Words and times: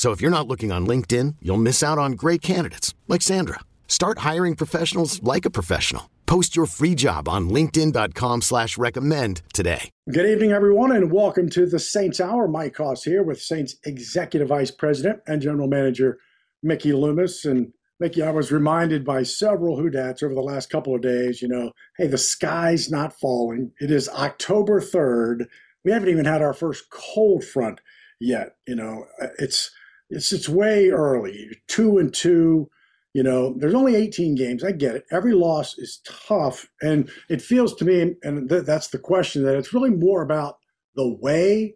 So 0.00 0.12
if 0.12 0.22
you're 0.22 0.30
not 0.30 0.48
looking 0.48 0.72
on 0.72 0.86
LinkedIn, 0.86 1.36
you'll 1.42 1.58
miss 1.58 1.82
out 1.82 1.98
on 1.98 2.12
great 2.12 2.40
candidates 2.40 2.94
like 3.06 3.20
Sandra. 3.20 3.60
Start 3.86 4.20
hiring 4.20 4.56
professionals 4.56 5.22
like 5.22 5.44
a 5.44 5.50
professional. 5.50 6.08
Post 6.24 6.56
your 6.56 6.64
free 6.64 6.94
job 6.94 7.28
on 7.28 7.50
LinkedIn.com 7.50 8.40
slash 8.40 8.78
recommend 8.78 9.42
today. 9.52 9.90
Good 10.10 10.24
evening, 10.24 10.52
everyone, 10.52 10.90
and 10.90 11.12
welcome 11.12 11.50
to 11.50 11.66
the 11.66 11.78
Saints 11.78 12.18
Hour. 12.18 12.48
Mike 12.48 12.78
Hoss 12.78 13.04
here 13.04 13.22
with 13.22 13.42
Saints 13.42 13.76
Executive 13.84 14.48
Vice 14.48 14.70
President 14.70 15.20
and 15.26 15.42
General 15.42 15.68
Manager 15.68 16.16
Mickey 16.62 16.94
Loomis. 16.94 17.44
And 17.44 17.74
Mickey, 17.98 18.22
I 18.22 18.30
was 18.30 18.50
reminded 18.50 19.04
by 19.04 19.22
several 19.22 19.76
Who 19.76 19.90
Dats 19.90 20.22
over 20.22 20.32
the 20.32 20.40
last 20.40 20.70
couple 20.70 20.94
of 20.94 21.02
days, 21.02 21.42
you 21.42 21.48
know, 21.48 21.72
hey, 21.98 22.06
the 22.06 22.16
sky's 22.16 22.90
not 22.90 23.20
falling. 23.20 23.72
It 23.82 23.90
is 23.90 24.08
October 24.08 24.80
3rd. 24.80 25.44
We 25.84 25.92
haven't 25.92 26.08
even 26.08 26.24
had 26.24 26.40
our 26.40 26.54
first 26.54 26.88
cold 26.88 27.44
front 27.44 27.82
yet. 28.18 28.54
You 28.66 28.76
know, 28.76 29.04
uh, 29.20 29.26
it's 29.38 29.70
it's 30.10 30.32
it's 30.32 30.48
way 30.48 30.90
early. 30.90 31.50
Two 31.68 31.98
and 31.98 32.12
two. 32.12 32.68
You 33.12 33.24
know, 33.24 33.56
there's 33.58 33.74
only 33.74 33.96
18 33.96 34.36
games. 34.36 34.62
I 34.62 34.70
get 34.70 34.94
it. 34.94 35.04
Every 35.10 35.34
loss 35.34 35.76
is 35.78 36.00
tough, 36.06 36.68
and 36.80 37.10
it 37.28 37.42
feels 37.42 37.74
to 37.76 37.84
me, 37.84 38.14
and 38.22 38.48
th- 38.48 38.64
that's 38.64 38.88
the 38.88 39.00
question, 39.00 39.42
that 39.42 39.56
it's 39.56 39.74
really 39.74 39.90
more 39.90 40.22
about 40.22 40.58
the 40.94 41.08
way 41.20 41.74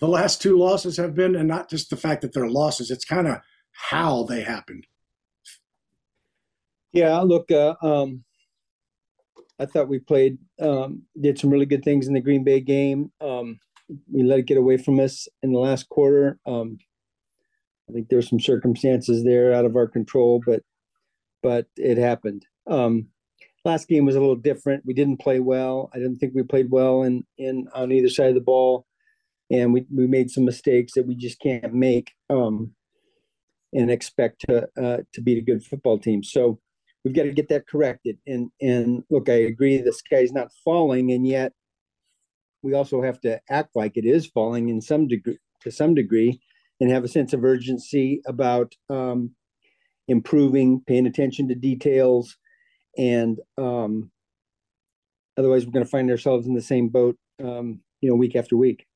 the 0.00 0.08
last 0.08 0.42
two 0.42 0.58
losses 0.58 0.96
have 0.96 1.14
been, 1.14 1.36
and 1.36 1.46
not 1.46 1.70
just 1.70 1.88
the 1.90 1.96
fact 1.96 2.22
that 2.22 2.32
they're 2.32 2.48
losses. 2.48 2.90
It's 2.90 3.04
kind 3.04 3.28
of 3.28 3.38
how 3.70 4.24
they 4.24 4.42
happened. 4.42 4.88
Yeah, 6.92 7.20
look, 7.20 7.50
uh, 7.52 7.74
um, 7.82 8.24
I 9.60 9.66
thought 9.66 9.88
we 9.88 10.00
played, 10.00 10.38
um, 10.60 11.02
did 11.20 11.38
some 11.38 11.50
really 11.50 11.66
good 11.66 11.84
things 11.84 12.08
in 12.08 12.14
the 12.14 12.20
Green 12.20 12.42
Bay 12.42 12.60
game. 12.60 13.12
Um, 13.20 13.60
we 14.12 14.24
let 14.24 14.40
it 14.40 14.46
get 14.46 14.58
away 14.58 14.78
from 14.78 14.98
us 14.98 15.28
in 15.42 15.52
the 15.52 15.58
last 15.58 15.88
quarter. 15.88 16.38
Um, 16.44 16.78
I 17.88 17.92
think 17.92 18.08
there's 18.08 18.28
some 18.28 18.40
circumstances 18.40 19.24
there 19.24 19.52
out 19.52 19.64
of 19.64 19.76
our 19.76 19.86
control, 19.86 20.42
but 20.44 20.62
but 21.42 21.66
it 21.76 21.98
happened. 21.98 22.44
Um, 22.66 23.08
last 23.64 23.88
game 23.88 24.04
was 24.04 24.16
a 24.16 24.20
little 24.20 24.36
different. 24.36 24.84
We 24.86 24.94
didn't 24.94 25.20
play 25.20 25.40
well. 25.40 25.90
I 25.94 25.98
didn't 25.98 26.18
think 26.18 26.32
we 26.34 26.42
played 26.42 26.70
well 26.70 27.02
in 27.02 27.24
in 27.38 27.68
on 27.74 27.92
either 27.92 28.08
side 28.08 28.28
of 28.28 28.34
the 28.34 28.40
ball, 28.40 28.86
and 29.50 29.72
we 29.72 29.86
we 29.94 30.06
made 30.06 30.30
some 30.30 30.44
mistakes 30.44 30.94
that 30.94 31.06
we 31.06 31.14
just 31.14 31.38
can't 31.40 31.74
make 31.74 32.12
um, 32.30 32.72
and 33.72 33.90
expect 33.90 34.40
to 34.48 34.68
uh, 34.82 34.98
to 35.12 35.20
beat 35.20 35.38
a 35.38 35.42
good 35.42 35.64
football 35.64 35.98
team. 35.98 36.24
So 36.24 36.58
we've 37.04 37.14
got 37.14 37.24
to 37.24 37.32
get 37.32 37.48
that 37.50 37.68
corrected. 37.68 38.18
And 38.26 38.50
and 38.60 39.04
look, 39.10 39.28
I 39.28 39.34
agree 39.34 39.78
the 39.78 39.92
sky's 39.92 40.32
not 40.32 40.50
falling, 40.64 41.12
and 41.12 41.26
yet 41.26 41.52
we 42.62 42.74
also 42.74 43.02
have 43.02 43.20
to 43.20 43.40
act 43.48 43.76
like 43.76 43.96
it 43.96 44.04
is 44.04 44.26
falling 44.26 44.70
in 44.70 44.80
some 44.80 45.06
degree 45.06 45.38
to 45.60 45.70
some 45.70 45.94
degree 45.94 46.40
and 46.80 46.90
have 46.90 47.04
a 47.04 47.08
sense 47.08 47.32
of 47.32 47.44
urgency 47.44 48.20
about 48.26 48.74
um, 48.90 49.30
improving, 50.08 50.82
paying 50.86 51.06
attention 51.06 51.48
to 51.48 51.54
details, 51.54 52.36
and 52.96 53.38
um, 53.58 54.10
otherwise 55.36 55.66
we're 55.66 55.72
going 55.72 55.84
to 55.84 55.90
find 55.90 56.10
ourselves 56.10 56.46
in 56.46 56.54
the 56.54 56.62
same 56.62 56.88
boat, 56.88 57.16
um, 57.42 57.80
you 58.00 58.08
know, 58.08 58.16
week 58.16 58.36
after 58.36 58.56
week. 58.56 58.86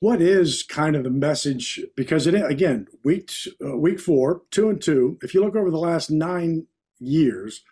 What 0.00 0.20
is 0.20 0.62
kind 0.62 0.94
of 0.94 1.04
the 1.04 1.10
message? 1.10 1.80
Because 1.96 2.26
it 2.26 2.34
again, 2.34 2.86
week 3.02 3.30
uh, 3.64 3.76
week 3.76 3.98
four, 3.98 4.42
two 4.50 4.68
and 4.68 4.80
two. 4.80 5.18
If 5.22 5.32
you 5.32 5.42
look 5.42 5.56
over 5.56 5.70
the 5.70 5.78
last 5.78 6.10
nine 6.10 6.66
years, 6.98 7.62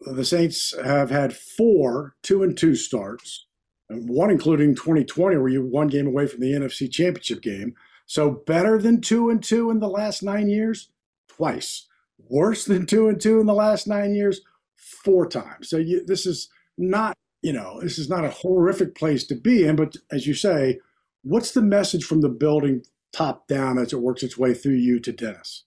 the 0.00 0.24
Saints 0.24 0.74
have 0.84 1.10
had 1.10 1.34
four 1.34 2.14
two 2.22 2.42
and 2.42 2.56
two 2.56 2.74
starts, 2.74 3.46
one 3.88 4.30
including 4.30 4.74
2020, 4.74 5.36
where 5.38 5.48
you 5.48 5.64
one 5.64 5.88
game 5.88 6.06
away 6.06 6.26
from 6.26 6.40
the 6.40 6.52
NFC 6.52 6.90
Championship 6.92 7.40
game. 7.40 7.74
So 8.10 8.42
better 8.44 8.76
than 8.76 9.00
two 9.00 9.30
and 9.30 9.40
two 9.40 9.70
in 9.70 9.78
the 9.78 9.86
last 9.86 10.20
nine 10.20 10.48
years, 10.48 10.90
twice. 11.28 11.86
Worse 12.18 12.64
than 12.64 12.84
two 12.84 13.06
and 13.06 13.20
two 13.20 13.38
in 13.38 13.46
the 13.46 13.54
last 13.54 13.86
nine 13.86 14.16
years, 14.16 14.40
four 14.76 15.28
times. 15.28 15.68
So 15.68 15.76
you, 15.76 16.04
this 16.04 16.26
is 16.26 16.48
not, 16.76 17.16
you 17.40 17.52
know, 17.52 17.80
this 17.80 18.00
is 18.00 18.08
not 18.08 18.24
a 18.24 18.30
horrific 18.30 18.96
place 18.96 19.24
to 19.28 19.36
be 19.36 19.64
in. 19.64 19.76
But 19.76 19.94
as 20.10 20.26
you 20.26 20.34
say, 20.34 20.80
what's 21.22 21.52
the 21.52 21.62
message 21.62 22.02
from 22.02 22.20
the 22.20 22.28
building 22.28 22.82
top 23.12 23.46
down 23.46 23.78
as 23.78 23.92
it 23.92 24.00
works 24.00 24.24
its 24.24 24.36
way 24.36 24.54
through 24.54 24.74
you 24.74 24.98
to 24.98 25.12
Dennis? 25.12 25.64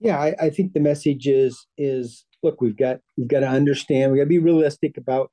Yeah, 0.00 0.18
I, 0.18 0.34
I 0.40 0.50
think 0.50 0.72
the 0.72 0.80
message 0.80 1.28
is 1.28 1.68
is 1.78 2.24
look, 2.42 2.60
we've 2.60 2.76
got 2.76 2.96
we've 3.16 3.28
got 3.28 3.40
to 3.40 3.48
understand, 3.48 4.10
we 4.10 4.18
got 4.18 4.24
to 4.24 4.28
be 4.28 4.40
realistic 4.40 4.96
about 4.96 5.30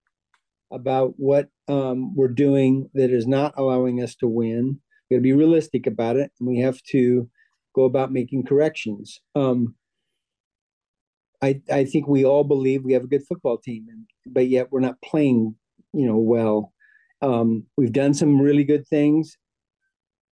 about 0.71 1.15
what 1.17 1.49
um, 1.67 2.15
we're 2.15 2.27
doing 2.27 2.91
that 2.93 3.09
is 3.09 3.25
not 3.25 3.55
allowing 3.57 3.99
us 3.99 4.13
to 4.17 4.27
win 4.27 4.79
got 5.09 5.17
to 5.17 5.21
be 5.21 5.33
realistic 5.33 5.87
about 5.87 6.17
it, 6.17 6.31
and 6.39 6.47
we 6.47 6.59
have 6.59 6.81
to 6.91 7.29
go 7.75 7.83
about 7.83 8.11
making 8.11 8.45
corrections. 8.45 9.21
Um, 9.35 9.75
I 11.41 11.61
I 11.71 11.85
think 11.85 12.07
we 12.07 12.25
all 12.25 12.43
believe 12.43 12.83
we 12.83 12.93
have 12.93 13.03
a 13.03 13.07
good 13.07 13.25
football 13.27 13.57
team, 13.57 13.87
and, 13.89 14.05
but 14.25 14.47
yet 14.47 14.71
we're 14.71 14.79
not 14.79 15.01
playing, 15.01 15.55
you 15.93 16.07
know, 16.07 16.17
well. 16.17 16.71
Um, 17.21 17.65
we've 17.77 17.93
done 17.93 18.13
some 18.13 18.41
really 18.41 18.65
good 18.65 18.85
things, 18.87 19.37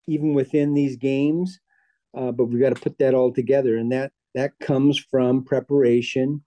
even 0.07 0.33
within 0.33 0.73
these 0.73 0.97
games, 0.97 1.59
uh, 2.17 2.31
but 2.31 2.45
we've 2.45 2.61
got 2.61 2.75
to 2.75 2.81
put 2.81 2.97
that 2.99 3.13
all 3.13 3.31
together, 3.31 3.77
and 3.77 3.91
that 3.91 4.11
that 4.35 4.51
comes 4.59 4.99
from 4.99 5.43
preparation 5.43 6.43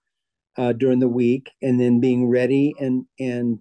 uh, 0.56 0.72
during 0.72 1.00
the 1.00 1.08
week, 1.08 1.50
and 1.62 1.80
then 1.80 2.00
being 2.00 2.28
ready 2.28 2.74
and 2.78 3.06
and 3.18 3.58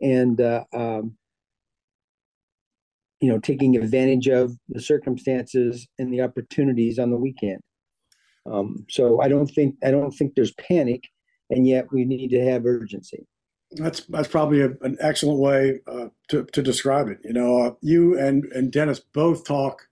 and 0.00 0.40
uh, 0.40 0.64
um, 0.72 1.17
you 3.20 3.28
know 3.28 3.38
taking 3.38 3.76
advantage 3.76 4.28
of 4.28 4.56
the 4.68 4.80
circumstances 4.80 5.86
and 5.98 6.12
the 6.12 6.20
opportunities 6.20 6.98
on 6.98 7.10
the 7.10 7.16
weekend. 7.16 7.60
Um, 8.50 8.86
so 8.88 9.20
i 9.20 9.28
don't 9.28 9.48
think 9.48 9.74
i 9.84 9.90
don't 9.90 10.12
think 10.12 10.34
there's 10.34 10.52
panic 10.52 11.04
and 11.50 11.66
yet 11.66 11.86
we 11.92 12.04
need 12.04 12.28
to 12.28 12.44
have 12.44 12.66
urgency. 12.66 13.26
That's 13.72 14.00
that's 14.06 14.28
probably 14.28 14.62
a, 14.62 14.70
an 14.80 14.96
excellent 15.00 15.40
way 15.40 15.80
uh, 15.86 16.06
to, 16.28 16.44
to 16.44 16.62
describe 16.62 17.08
it. 17.08 17.18
You 17.24 17.34
know 17.34 17.58
uh, 17.58 17.74
you 17.80 18.18
and 18.18 18.44
and 18.52 18.72
dennis 18.72 19.00
both 19.00 19.44
talk 19.44 19.88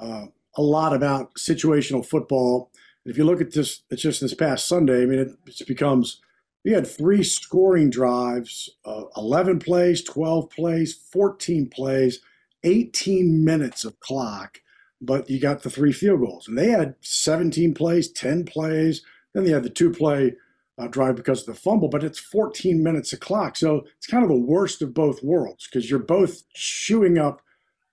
uh, 0.00 0.26
a 0.56 0.62
lot 0.62 0.94
about 0.94 1.34
situational 1.34 2.06
football. 2.06 2.70
If 3.04 3.16
you 3.16 3.24
look 3.24 3.40
at 3.40 3.52
this 3.52 3.82
it's 3.90 4.02
just 4.02 4.20
this 4.20 4.34
past 4.34 4.68
sunday 4.68 5.02
i 5.02 5.06
mean 5.06 5.18
it, 5.18 5.30
it 5.46 5.66
becomes 5.66 6.20
we 6.64 6.72
had 6.72 6.86
three 6.86 7.22
scoring 7.22 7.88
drives 7.88 8.68
uh, 8.84 9.04
11 9.16 9.60
plays 9.60 10.02
12 10.04 10.50
plays 10.50 10.92
14 11.10 11.70
plays 11.70 12.20
18 12.64 13.44
minutes 13.44 13.84
of 13.84 13.98
clock, 14.00 14.60
but 15.00 15.28
you 15.30 15.40
got 15.40 15.62
the 15.62 15.70
three 15.70 15.92
field 15.92 16.20
goals. 16.20 16.48
And 16.48 16.58
they 16.58 16.70
had 16.70 16.94
17 17.00 17.74
plays, 17.74 18.10
10 18.10 18.44
plays. 18.44 19.02
Then 19.34 19.44
they 19.44 19.50
had 19.50 19.62
the 19.62 19.70
two 19.70 19.90
play 19.90 20.34
uh, 20.78 20.86
drive 20.88 21.16
because 21.16 21.40
of 21.40 21.46
the 21.46 21.60
fumble, 21.60 21.88
but 21.88 22.04
it's 22.04 22.18
14 22.18 22.82
minutes 22.82 23.12
of 23.12 23.20
clock. 23.20 23.56
So 23.56 23.84
it's 23.96 24.06
kind 24.06 24.22
of 24.22 24.30
the 24.30 24.36
worst 24.36 24.80
of 24.82 24.94
both 24.94 25.22
worlds 25.22 25.66
because 25.66 25.90
you're 25.90 25.98
both 25.98 26.42
chewing 26.54 27.18
up 27.18 27.42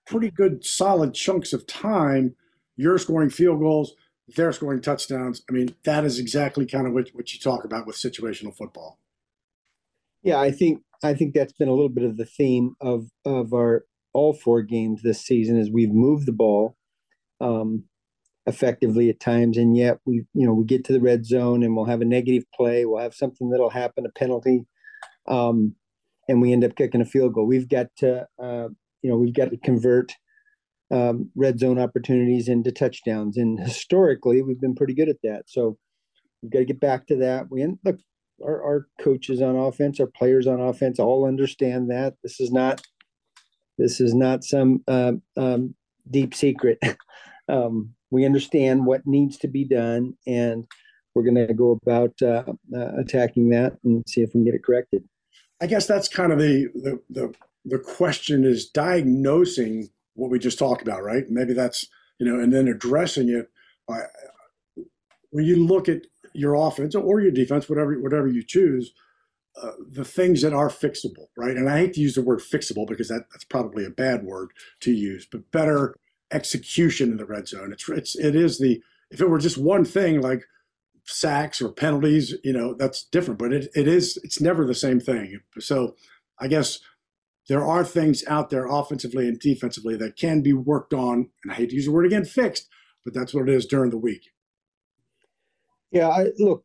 pretty 0.06 0.30
good, 0.30 0.64
solid 0.64 1.12
chunks 1.14 1.52
of 1.52 1.66
time. 1.66 2.36
You're 2.76 2.98
scoring 2.98 3.30
field 3.30 3.60
goals, 3.60 3.94
they're 4.28 4.52
scoring 4.52 4.80
touchdowns. 4.80 5.42
I 5.48 5.52
mean, 5.52 5.74
that 5.84 6.04
is 6.04 6.18
exactly 6.18 6.66
kind 6.66 6.86
of 6.86 6.92
what, 6.92 7.08
what 7.12 7.32
you 7.32 7.40
talk 7.40 7.64
about 7.64 7.86
with 7.86 7.96
situational 7.96 8.56
football. 8.56 8.98
Yeah, 10.22 10.40
I 10.40 10.50
think 10.50 10.82
I 11.02 11.14
think 11.14 11.34
that's 11.34 11.52
been 11.52 11.68
a 11.68 11.72
little 11.72 11.88
bit 11.88 12.04
of 12.04 12.16
the 12.16 12.24
theme 12.24 12.74
of 12.80 13.10
of 13.24 13.52
our 13.52 13.84
all 14.16 14.32
four 14.32 14.62
games 14.62 15.02
this 15.02 15.20
season 15.20 15.58
as 15.58 15.70
we've 15.70 15.92
moved 15.92 16.26
the 16.26 16.32
ball. 16.32 16.76
Um, 17.40 17.84
effectively 18.46 19.10
at 19.10 19.20
times, 19.20 19.56
and 19.58 19.76
yet 19.76 19.98
we 20.06 20.24
you 20.32 20.46
know 20.46 20.54
we 20.54 20.64
get 20.64 20.84
to 20.84 20.92
the 20.92 21.00
red 21.00 21.26
zone 21.26 21.62
and 21.62 21.76
we'll 21.76 21.84
have 21.84 22.00
a 22.00 22.04
negative 22.04 22.44
play, 22.54 22.84
we'll 22.84 23.02
have 23.02 23.14
something 23.14 23.50
that'll 23.50 23.70
happen, 23.70 24.06
a 24.06 24.18
penalty, 24.18 24.66
um, 25.28 25.74
and 26.28 26.40
we 26.40 26.52
end 26.52 26.64
up 26.64 26.76
kicking 26.76 27.00
a 27.00 27.04
field 27.04 27.34
goal. 27.34 27.46
We've 27.46 27.68
got 27.68 27.88
to 27.98 28.26
uh, 28.42 28.68
you 29.02 29.10
know 29.10 29.16
we've 29.16 29.34
got 29.34 29.50
to 29.50 29.56
convert 29.58 30.12
um, 30.90 31.30
red 31.34 31.58
zone 31.58 31.78
opportunities 31.78 32.48
into 32.48 32.72
touchdowns, 32.72 33.36
and 33.36 33.60
historically 33.60 34.42
we've 34.42 34.60
been 34.60 34.76
pretty 34.76 34.94
good 34.94 35.08
at 35.08 35.22
that. 35.22 35.44
So 35.46 35.76
we've 36.42 36.52
got 36.52 36.60
to 36.60 36.64
get 36.64 36.80
back 36.80 37.06
to 37.08 37.16
that. 37.16 37.50
We 37.50 37.62
end, 37.62 37.78
look 37.84 37.98
our, 38.44 38.62
our 38.62 38.86
coaches 39.00 39.42
on 39.42 39.56
offense, 39.56 40.00
our 40.00 40.06
players 40.06 40.46
on 40.46 40.60
offense, 40.60 40.98
all 40.98 41.26
understand 41.26 41.90
that 41.90 42.14
this 42.22 42.40
is 42.40 42.52
not 42.52 42.82
this 43.78 44.00
is 44.00 44.14
not 44.14 44.44
some 44.44 44.82
uh, 44.88 45.12
um, 45.36 45.74
deep 46.10 46.34
secret. 46.34 46.78
um, 47.48 47.94
we 48.10 48.24
understand 48.24 48.86
what 48.86 49.06
needs 49.06 49.36
to 49.38 49.48
be 49.48 49.64
done, 49.64 50.14
and 50.26 50.66
we're 51.14 51.24
going 51.24 51.46
to 51.46 51.54
go 51.54 51.78
about 51.82 52.12
uh, 52.22 52.44
uh, 52.74 52.96
attacking 52.98 53.50
that 53.50 53.78
and 53.84 54.04
see 54.08 54.22
if 54.22 54.28
we 54.28 54.32
can 54.32 54.44
get 54.44 54.54
it 54.54 54.64
corrected. 54.64 55.04
I 55.60 55.66
guess 55.66 55.86
that's 55.86 56.08
kind 56.08 56.32
of 56.32 56.38
the, 56.38 56.68
the 56.74 57.00
the 57.10 57.34
the 57.64 57.78
question 57.78 58.44
is 58.44 58.68
diagnosing 58.68 59.88
what 60.14 60.30
we 60.30 60.38
just 60.38 60.58
talked 60.58 60.82
about, 60.82 61.02
right? 61.02 61.24
Maybe 61.28 61.52
that's 61.52 61.86
you 62.18 62.26
know, 62.26 62.40
and 62.40 62.52
then 62.52 62.68
addressing 62.68 63.28
it. 63.28 63.50
when 65.30 65.44
you 65.44 65.64
look 65.64 65.88
at 65.88 66.02
your 66.32 66.54
offense 66.54 66.94
or 66.94 67.20
your 67.20 67.32
defense, 67.32 67.68
whatever 67.68 67.98
whatever 68.00 68.28
you 68.28 68.42
choose, 68.42 68.92
uh, 69.60 69.72
the 69.88 70.04
things 70.04 70.42
that 70.42 70.52
are 70.52 70.68
fixable, 70.68 71.28
right? 71.36 71.56
And 71.56 71.68
I 71.68 71.78
hate 71.78 71.94
to 71.94 72.00
use 72.00 72.14
the 72.14 72.22
word 72.22 72.40
fixable 72.40 72.86
because 72.86 73.08
that, 73.08 73.26
that's 73.30 73.44
probably 73.44 73.84
a 73.84 73.90
bad 73.90 74.24
word 74.24 74.50
to 74.80 74.92
use, 74.92 75.26
but 75.30 75.50
better 75.50 75.94
execution 76.30 77.10
in 77.10 77.16
the 77.16 77.24
red 77.24 77.48
zone. 77.48 77.72
It's 77.72 77.88
it's 77.88 78.16
it 78.16 78.34
is 78.34 78.58
the 78.58 78.82
if 79.10 79.20
it 79.20 79.30
were 79.30 79.38
just 79.38 79.58
one 79.58 79.84
thing 79.84 80.20
like 80.20 80.44
sacks 81.04 81.62
or 81.62 81.72
penalties, 81.72 82.34
you 82.44 82.52
know, 82.52 82.74
that's 82.74 83.04
different. 83.04 83.38
But 83.38 83.52
it, 83.52 83.68
it 83.74 83.88
is 83.88 84.18
it's 84.24 84.40
never 84.40 84.66
the 84.66 84.74
same 84.74 85.00
thing. 85.00 85.40
So 85.58 85.96
I 86.38 86.48
guess 86.48 86.80
there 87.48 87.64
are 87.64 87.84
things 87.84 88.24
out 88.26 88.50
there 88.50 88.66
offensively 88.66 89.28
and 89.28 89.38
defensively 89.38 89.96
that 89.96 90.16
can 90.16 90.42
be 90.42 90.52
worked 90.52 90.92
on. 90.92 91.30
And 91.44 91.52
I 91.52 91.54
hate 91.54 91.70
to 91.70 91.76
use 91.76 91.86
the 91.86 91.92
word 91.92 92.06
again, 92.06 92.24
fixed, 92.24 92.68
but 93.04 93.14
that's 93.14 93.32
what 93.32 93.48
it 93.48 93.54
is 93.54 93.66
during 93.66 93.90
the 93.90 93.98
week. 93.98 94.30
Yeah, 95.92 96.08
I, 96.08 96.26
look, 96.38 96.64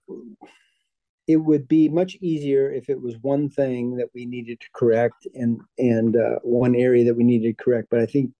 it 1.31 1.37
would 1.37 1.65
be 1.65 1.87
much 1.87 2.17
easier 2.21 2.69
if 2.69 2.89
it 2.89 3.01
was 3.01 3.15
one 3.21 3.49
thing 3.49 3.95
that 3.95 4.09
we 4.13 4.25
needed 4.25 4.59
to 4.59 4.67
correct 4.75 5.25
and 5.33 5.61
and 5.77 6.17
uh, 6.17 6.39
one 6.43 6.75
area 6.75 7.05
that 7.05 7.15
we 7.15 7.23
needed 7.23 7.57
to 7.57 7.63
correct. 7.63 7.87
But 7.89 8.01
I 8.01 8.05
think 8.05 8.31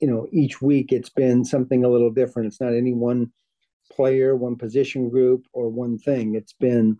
you 0.00 0.08
know 0.08 0.26
each 0.32 0.60
week 0.60 0.90
it's 0.90 1.10
been 1.10 1.44
something 1.44 1.84
a 1.84 1.88
little 1.88 2.10
different. 2.10 2.48
It's 2.48 2.60
not 2.60 2.74
any 2.74 2.92
one 2.92 3.30
player, 3.92 4.34
one 4.34 4.56
position 4.56 5.08
group, 5.10 5.44
or 5.52 5.68
one 5.68 5.96
thing. 5.96 6.34
It's 6.34 6.54
been 6.54 6.98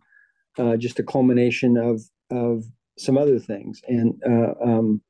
uh, 0.56 0.76
just 0.76 1.00
a 1.00 1.02
culmination 1.02 1.76
of 1.76 2.00
of 2.31 2.64
some 2.97 3.19
other 3.19 3.41
things, 3.41 3.82
and 3.88 4.23
uh, 4.25 4.55
um, 4.64 5.02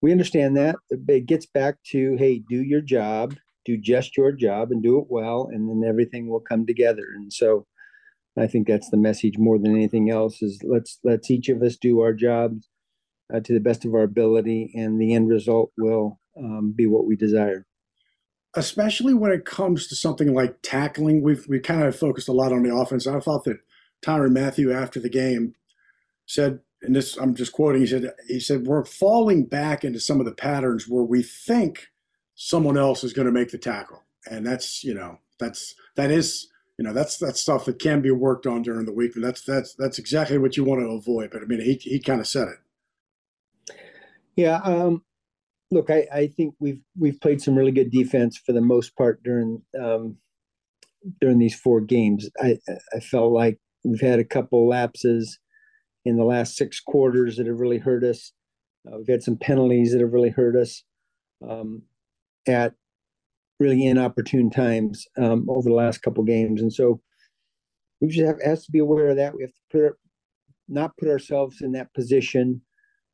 we 0.00 0.10
understand 0.10 0.56
that. 0.56 0.74
It 0.90 1.26
gets 1.26 1.46
back 1.46 1.76
to 1.92 2.16
hey, 2.16 2.42
do 2.48 2.60
your 2.60 2.80
job, 2.80 3.36
do 3.64 3.76
just 3.76 4.16
your 4.16 4.32
job, 4.32 4.72
and 4.72 4.82
do 4.82 4.98
it 4.98 5.06
well, 5.08 5.48
and 5.52 5.70
then 5.70 5.88
everything 5.88 6.28
will 6.28 6.40
come 6.40 6.66
together. 6.66 7.06
And 7.14 7.32
so, 7.32 7.66
I 8.38 8.46
think 8.46 8.66
that's 8.66 8.90
the 8.90 8.96
message 8.96 9.36
more 9.38 9.58
than 9.58 9.74
anything 9.74 10.10
else. 10.10 10.42
Is 10.42 10.60
let's 10.64 10.98
let's 11.04 11.30
each 11.30 11.48
of 11.48 11.62
us 11.62 11.76
do 11.76 12.00
our 12.00 12.12
jobs 12.12 12.68
uh, 13.32 13.40
to 13.40 13.52
the 13.52 13.60
best 13.60 13.84
of 13.84 13.94
our 13.94 14.02
ability, 14.02 14.72
and 14.74 15.00
the 15.00 15.14
end 15.14 15.28
result 15.28 15.72
will 15.76 16.18
um, 16.36 16.72
be 16.74 16.86
what 16.86 17.06
we 17.06 17.16
desire. 17.16 17.66
Especially 18.54 19.14
when 19.14 19.32
it 19.32 19.44
comes 19.44 19.86
to 19.86 19.96
something 19.96 20.34
like 20.34 20.56
tackling, 20.62 21.22
we've 21.22 21.46
we 21.48 21.60
kind 21.60 21.82
of 21.82 21.96
focused 21.96 22.28
a 22.28 22.32
lot 22.32 22.52
on 22.52 22.62
the 22.62 22.74
offense. 22.74 23.06
I 23.06 23.20
thought 23.20 23.44
that 23.44 23.60
Tyrann 24.04 24.32
Mathieu 24.32 24.72
after 24.72 25.00
the 25.00 25.10
game 25.10 25.54
said, 26.26 26.60
and 26.82 26.96
this 26.96 27.16
I'm 27.16 27.34
just 27.34 27.52
quoting. 27.52 27.82
He 27.82 27.86
said 27.86 28.12
he 28.28 28.40
said 28.40 28.66
we're 28.66 28.84
falling 28.84 29.44
back 29.44 29.84
into 29.84 30.00
some 30.00 30.20
of 30.20 30.26
the 30.26 30.34
patterns 30.34 30.88
where 30.88 31.04
we 31.04 31.22
think 31.22 31.88
someone 32.34 32.78
else 32.78 33.04
is 33.04 33.12
going 33.12 33.26
to 33.26 33.32
make 33.32 33.50
the 33.50 33.58
tackle, 33.58 34.02
and 34.30 34.46
that's 34.46 34.82
you 34.82 34.94
know 34.94 35.18
that's 35.38 35.74
that 35.96 36.10
is 36.10 36.48
you 36.82 36.88
know 36.88 36.94
that's 36.94 37.16
that's 37.16 37.40
stuff 37.40 37.66
that 37.66 37.78
can 37.78 38.00
be 38.00 38.10
worked 38.10 38.44
on 38.44 38.62
during 38.62 38.86
the 38.86 38.92
week, 38.92 39.14
and 39.14 39.22
that's 39.22 39.42
that's 39.42 39.72
that's 39.74 40.00
exactly 40.00 40.36
what 40.36 40.56
you 40.56 40.64
want 40.64 40.80
to 40.80 40.88
avoid. 40.88 41.30
But 41.30 41.42
I 41.42 41.44
mean, 41.44 41.60
he 41.60 41.74
he 41.74 42.00
kind 42.00 42.20
of 42.20 42.26
said 42.26 42.48
it. 42.48 43.76
Yeah, 44.34 44.56
um, 44.64 45.04
look, 45.70 45.90
I, 45.90 46.08
I 46.12 46.26
think 46.26 46.56
we've 46.58 46.80
we've 46.98 47.20
played 47.20 47.40
some 47.40 47.54
really 47.54 47.70
good 47.70 47.92
defense 47.92 48.36
for 48.36 48.50
the 48.50 48.60
most 48.60 48.96
part 48.96 49.22
during 49.22 49.62
um, 49.80 50.16
during 51.20 51.38
these 51.38 51.54
four 51.54 51.80
games. 51.80 52.28
I 52.40 52.58
I 52.92 52.98
felt 52.98 53.30
like 53.30 53.60
we've 53.84 54.00
had 54.00 54.18
a 54.18 54.24
couple 54.24 54.66
lapses 54.66 55.38
in 56.04 56.16
the 56.16 56.24
last 56.24 56.56
six 56.56 56.80
quarters 56.80 57.36
that 57.36 57.46
have 57.46 57.60
really 57.60 57.78
hurt 57.78 58.02
us. 58.02 58.32
Uh, 58.88 58.96
we've 58.98 59.06
had 59.06 59.22
some 59.22 59.36
penalties 59.36 59.92
that 59.92 60.00
have 60.00 60.12
really 60.12 60.30
hurt 60.30 60.56
us 60.56 60.82
um, 61.48 61.82
at 62.48 62.74
really 63.62 63.86
inopportune 63.86 64.50
times 64.50 65.06
um, 65.16 65.46
over 65.48 65.68
the 65.68 65.74
last 65.74 66.02
couple 66.02 66.24
games, 66.24 66.60
and 66.60 66.72
so 66.72 67.00
we 68.00 68.08
just 68.08 68.26
have 68.26 68.42
has 68.42 68.64
to 68.66 68.72
be 68.72 68.80
aware 68.80 69.08
of 69.08 69.16
that. 69.16 69.34
We 69.34 69.42
have 69.42 69.52
to 69.52 69.62
put 69.70 69.98
not 70.68 70.96
put 70.96 71.08
ourselves 71.08 71.60
in 71.62 71.72
that 71.72 71.92
position. 71.94 72.62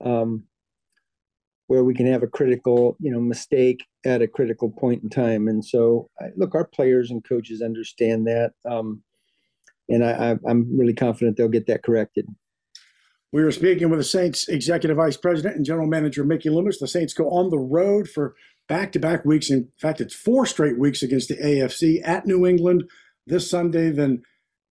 Um, 0.05 0.45
where 1.69 1.85
we 1.85 1.95
can 1.95 2.07
have 2.07 2.23
a 2.23 2.27
critical, 2.27 2.97
you 2.99 3.13
know, 3.13 3.21
mistake 3.21 3.85
at 4.05 4.23
a 4.23 4.27
critical 4.27 4.71
point 4.71 5.03
in 5.03 5.11
time. 5.11 5.49
And 5.49 5.63
so, 5.65 6.09
look, 6.37 6.55
our 6.55 6.65
players 6.65 7.11
and 7.11 7.23
coaches 7.23 7.63
understand 7.63 8.27
that, 8.27 8.53
um, 8.69 9.03
and 9.91 10.05
I, 10.05 10.37
I'm 10.47 10.77
really 10.77 10.95
confident 10.95 11.37
they'll 11.37 11.49
get 11.49 11.67
that 11.67 11.83
corrected. 11.83 12.27
We 13.33 13.43
were 13.43 13.53
speaking 13.53 13.91
with 13.91 13.99
the 13.99 14.05
Saints 14.05 14.49
executive 14.49 14.97
vice 14.97 15.19
president 15.19 15.57
and 15.57 15.65
general 15.65 15.87
manager 15.87 16.25
Mickey 16.25 16.49
Loomis. 16.49 16.79
The 16.79 16.89
Saints 16.89 17.13
go 17.13 17.29
on 17.29 17.51
the 17.51 17.59
road 17.59 18.09
for 18.09 18.35
back-to-back 18.69 19.25
weeks. 19.25 19.51
In 19.51 19.69
fact, 19.77 20.01
it's 20.01 20.15
four 20.15 20.47
straight 20.47 20.79
weeks 20.79 21.03
against 21.03 21.29
the 21.29 21.37
AFC 21.37 22.01
at 22.07 22.27
New 22.27 22.47
England 22.47 22.85
this 23.27 23.51
Sunday, 23.51 23.91
then 23.91 24.23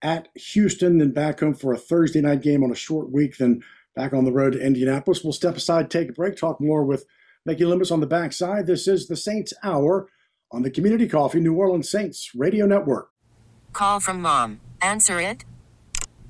at 0.02 0.28
Houston, 0.34 0.98
then 0.98 1.10
back 1.10 1.40
home 1.40 1.54
for 1.54 1.72
a 1.72 1.78
Thursday 1.78 2.20
night 2.20 2.42
game 2.42 2.62
on 2.62 2.70
a 2.70 2.76
short 2.76 3.10
week, 3.10 3.38
then 3.38 3.62
back 3.94 4.12
on 4.12 4.24
the 4.24 4.32
road 4.32 4.52
to 4.52 4.60
Indianapolis. 4.60 5.24
We'll 5.24 5.32
step 5.32 5.56
aside, 5.56 5.90
take 5.90 6.10
a 6.10 6.12
break, 6.12 6.36
talk 6.36 6.60
more 6.60 6.84
with 6.84 7.06
Mickey 7.44 7.64
Loomis 7.64 7.90
on 7.90 8.00
the 8.00 8.06
backside. 8.06 8.66
This 8.66 8.86
is 8.86 9.08
the 9.08 9.16
Saints 9.16 9.52
Hour 9.62 10.08
on 10.52 10.62
the 10.62 10.70
Community 10.70 11.08
Coffee 11.08 11.40
New 11.40 11.54
Orleans 11.54 11.90
Saints 11.90 12.30
Radio 12.34 12.66
Network. 12.66 13.10
Call 13.72 14.00
from 14.00 14.20
mom. 14.20 14.60
Answer 14.82 15.20
it. 15.20 15.44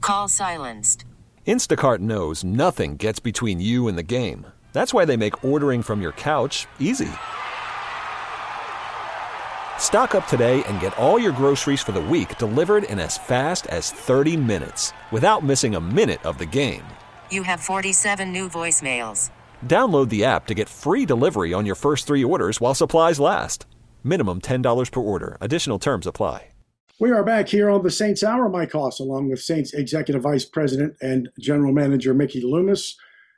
Call 0.00 0.28
silenced. 0.28 1.04
Instacart 1.46 1.98
knows 1.98 2.44
nothing 2.44 2.96
gets 2.96 3.18
between 3.20 3.60
you 3.60 3.88
and 3.88 3.98
the 3.98 4.02
game. 4.02 4.46
That's 4.72 4.92
why 4.92 5.04
they 5.04 5.16
make 5.16 5.44
ordering 5.44 5.82
from 5.82 6.02
your 6.02 6.12
couch 6.12 6.66
easy. 6.78 7.08
Stock 9.78 10.14
up 10.14 10.26
today 10.26 10.62
and 10.64 10.80
get 10.80 10.98
all 10.98 11.18
your 11.18 11.32
groceries 11.32 11.80
for 11.80 11.92
the 11.92 12.00
week 12.02 12.36
delivered 12.36 12.84
in 12.84 12.98
as 12.98 13.16
fast 13.16 13.66
as 13.68 13.90
30 13.90 14.36
minutes 14.36 14.92
without 15.10 15.42
missing 15.44 15.76
a 15.76 15.80
minute 15.80 16.22
of 16.26 16.36
the 16.36 16.44
game. 16.44 16.82
You 17.30 17.44
have 17.44 17.60
47 17.60 18.32
new 18.32 18.48
voicemails. 18.50 19.30
Download 19.64 20.08
the 20.08 20.24
app 20.24 20.46
to 20.48 20.54
get 20.54 20.68
free 20.68 21.06
delivery 21.06 21.54
on 21.54 21.64
your 21.64 21.76
first 21.76 22.08
three 22.08 22.24
orders 22.24 22.60
while 22.60 22.74
supplies 22.74 23.20
last. 23.20 23.66
Minimum 24.02 24.40
$10 24.42 24.90
per 24.90 25.00
order. 25.00 25.38
Additional 25.40 25.78
terms 25.78 26.06
apply. 26.06 26.48
We 26.98 27.10
are 27.10 27.22
back 27.22 27.46
here 27.46 27.68
on 27.68 27.82
the 27.82 27.90
Saints 27.90 28.24
Hour. 28.24 28.48
Mike 28.48 28.72
Hoss, 28.72 29.00
along 29.00 29.28
with 29.28 29.42
Saints 29.42 29.74
Executive 29.74 30.22
Vice 30.22 30.46
President 30.46 30.96
and 31.02 31.28
General 31.38 31.70
Manager 31.70 32.14
Mickey 32.14 32.40
Loomis. 32.40 32.96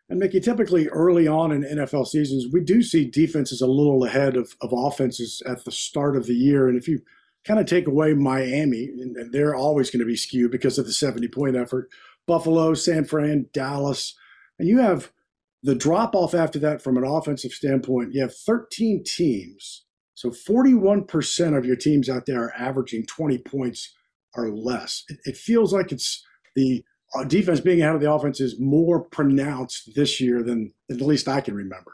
And 0.09 0.19
Mickey, 0.19 0.41
typically 0.41 0.89
early 0.89 1.29
on 1.29 1.53
in 1.53 1.63
NFL 1.63 2.07
seasons, 2.07 2.47
we 2.53 2.61
do 2.61 2.83
see 2.83 3.05
defenses 3.05 3.61
a 3.61 3.67
little 3.67 4.05
ahead 4.05 4.37
of, 4.37 4.57
of 4.63 4.73
offenses 4.73 5.43
at 5.47 5.65
the 5.65 5.73
start 5.73 6.17
of 6.17 6.27
the 6.27 6.35
year. 6.35 6.67
And 6.67 6.79
if 6.79 6.89
you 6.89 7.03
kind 7.45 7.61
of 7.61 7.67
take 7.67 7.87
away 7.87 8.15
Miami, 8.15 8.85
and 8.85 9.33
they're 9.33 9.55
always 9.55 9.91
going 9.91 10.01
to 10.01 10.07
be 10.07 10.17
skewed 10.17 10.51
because 10.51 10.79
of 10.79 10.87
the 10.87 10.93
70 10.93 11.29
point 11.29 11.57
effort, 11.57 11.91
Buffalo, 12.27 12.75
San 12.75 13.05
Fran, 13.05 13.47
Dallas, 13.53 14.15
and 14.59 14.69
you 14.69 14.79
have 14.79 15.13
the 15.63 15.75
drop 15.75 16.15
off 16.15 16.35
after 16.35 16.59
that 16.61 16.83
from 16.83 16.97
an 16.97 17.05
offensive 17.05 17.53
standpoint. 17.53 18.15
You 18.15 18.23
have 18.23 18.35
13 18.35 19.03
teams. 19.05 19.85
So 20.15 20.31
41% 20.31 21.57
of 21.57 21.65
your 21.65 21.77
teams 21.77 22.09
out 22.09 22.27
there 22.27 22.45
are 22.45 22.55
averaging 22.57 23.07
20 23.07 23.39
points 23.39 23.95
or 24.35 24.51
less. 24.51 25.05
It, 25.09 25.19
it 25.25 25.37
feels 25.37 25.73
like 25.73 25.93
it's 25.93 26.25
the 26.55 26.85
uh, 27.15 27.25
defense 27.25 27.61
being 27.61 27.81
ahead 27.81 27.95
of 27.95 28.01
the 28.01 28.13
offense 28.13 28.41
is 28.41 28.61
more 28.61 29.01
pronounced 29.01 29.95
this 29.95 30.21
year 30.21 30.43
than, 30.43 30.73
than 30.89 31.01
at 31.01 31.07
least 31.07 31.29
I 31.29 31.41
can 31.41 31.55
remember. 31.55 31.93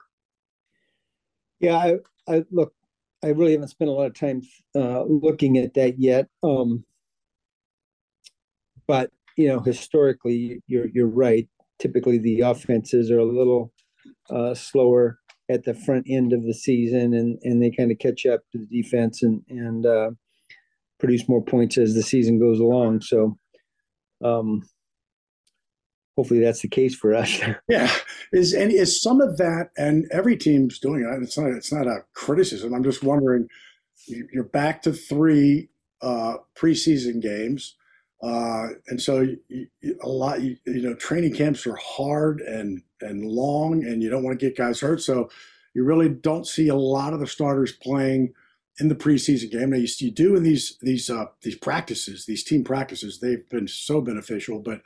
Yeah, 1.60 1.76
I, 1.76 1.94
I 2.28 2.44
look, 2.50 2.74
I 3.22 3.28
really 3.28 3.52
haven't 3.52 3.68
spent 3.68 3.88
a 3.88 3.92
lot 3.92 4.06
of 4.06 4.14
time 4.14 4.42
uh, 4.76 5.04
looking 5.04 5.56
at 5.56 5.74
that 5.74 5.98
yet. 5.98 6.26
Um, 6.42 6.84
but 8.86 9.10
you 9.36 9.48
know, 9.48 9.60
historically, 9.60 10.62
you're 10.66 10.88
you're 10.92 11.06
right. 11.06 11.48
Typically, 11.78 12.18
the 12.18 12.40
offenses 12.40 13.10
are 13.10 13.18
a 13.18 13.24
little 13.24 13.72
uh, 14.30 14.54
slower 14.54 15.18
at 15.50 15.64
the 15.64 15.74
front 15.74 16.06
end 16.08 16.32
of 16.32 16.42
the 16.44 16.54
season, 16.54 17.14
and 17.14 17.38
and 17.42 17.62
they 17.62 17.70
kind 17.70 17.90
of 17.90 17.98
catch 17.98 18.26
up 18.26 18.40
to 18.52 18.58
the 18.58 18.82
defense 18.82 19.22
and 19.22 19.42
and 19.48 19.86
uh, 19.86 20.10
produce 20.98 21.28
more 21.28 21.42
points 21.42 21.78
as 21.78 21.94
the 21.94 22.02
season 22.02 22.38
goes 22.38 22.60
along. 22.60 23.00
So, 23.00 23.38
um, 24.22 24.62
hopefully 26.16 26.40
that's 26.40 26.62
the 26.62 26.68
case 26.68 26.94
for 26.94 27.14
us. 27.14 27.40
yeah, 27.68 27.92
is 28.32 28.54
any 28.54 28.74
is 28.74 29.00
some 29.00 29.20
of 29.20 29.36
that, 29.38 29.70
and 29.76 30.06
every 30.10 30.36
team's 30.36 30.78
doing 30.78 31.02
it. 31.02 31.22
It's 31.22 31.38
not 31.38 31.50
it's 31.50 31.72
not 31.72 31.86
a 31.86 32.04
criticism. 32.14 32.74
I'm 32.74 32.84
just 32.84 33.02
wondering. 33.02 33.48
You're 34.06 34.44
back 34.44 34.82
to 34.82 34.92
three 34.92 35.70
uh, 36.02 36.36
preseason 36.54 37.22
games. 37.22 37.74
Uh, 38.22 38.68
and 38.88 39.00
so 39.00 39.20
you, 39.20 39.66
you, 39.80 39.98
a 40.02 40.08
lot, 40.08 40.42
you, 40.42 40.56
you, 40.66 40.82
know, 40.82 40.94
training 40.94 41.34
camps 41.34 41.66
are 41.66 41.76
hard 41.76 42.40
and 42.40 42.82
and 43.00 43.24
long, 43.24 43.84
and 43.84 44.02
you 44.02 44.10
don't 44.10 44.22
want 44.22 44.38
to 44.38 44.46
get 44.46 44.56
guys 44.56 44.80
hurt. 44.80 45.00
So 45.00 45.30
you 45.74 45.84
really 45.84 46.08
don't 46.08 46.46
see 46.46 46.68
a 46.68 46.74
lot 46.74 47.12
of 47.12 47.20
the 47.20 47.26
starters 47.26 47.72
playing 47.72 48.32
in 48.80 48.88
the 48.88 48.94
preseason 48.94 49.50
game. 49.50 49.70
Now 49.70 49.76
you, 49.76 49.88
you 49.98 50.10
do 50.10 50.36
in 50.36 50.42
these 50.42 50.78
these 50.80 51.10
uh, 51.10 51.26
these 51.42 51.56
practices, 51.56 52.26
these 52.26 52.44
team 52.44 52.64
practices, 52.64 53.20
they've 53.20 53.48
been 53.48 53.68
so 53.68 54.00
beneficial. 54.00 54.58
But 54.58 54.80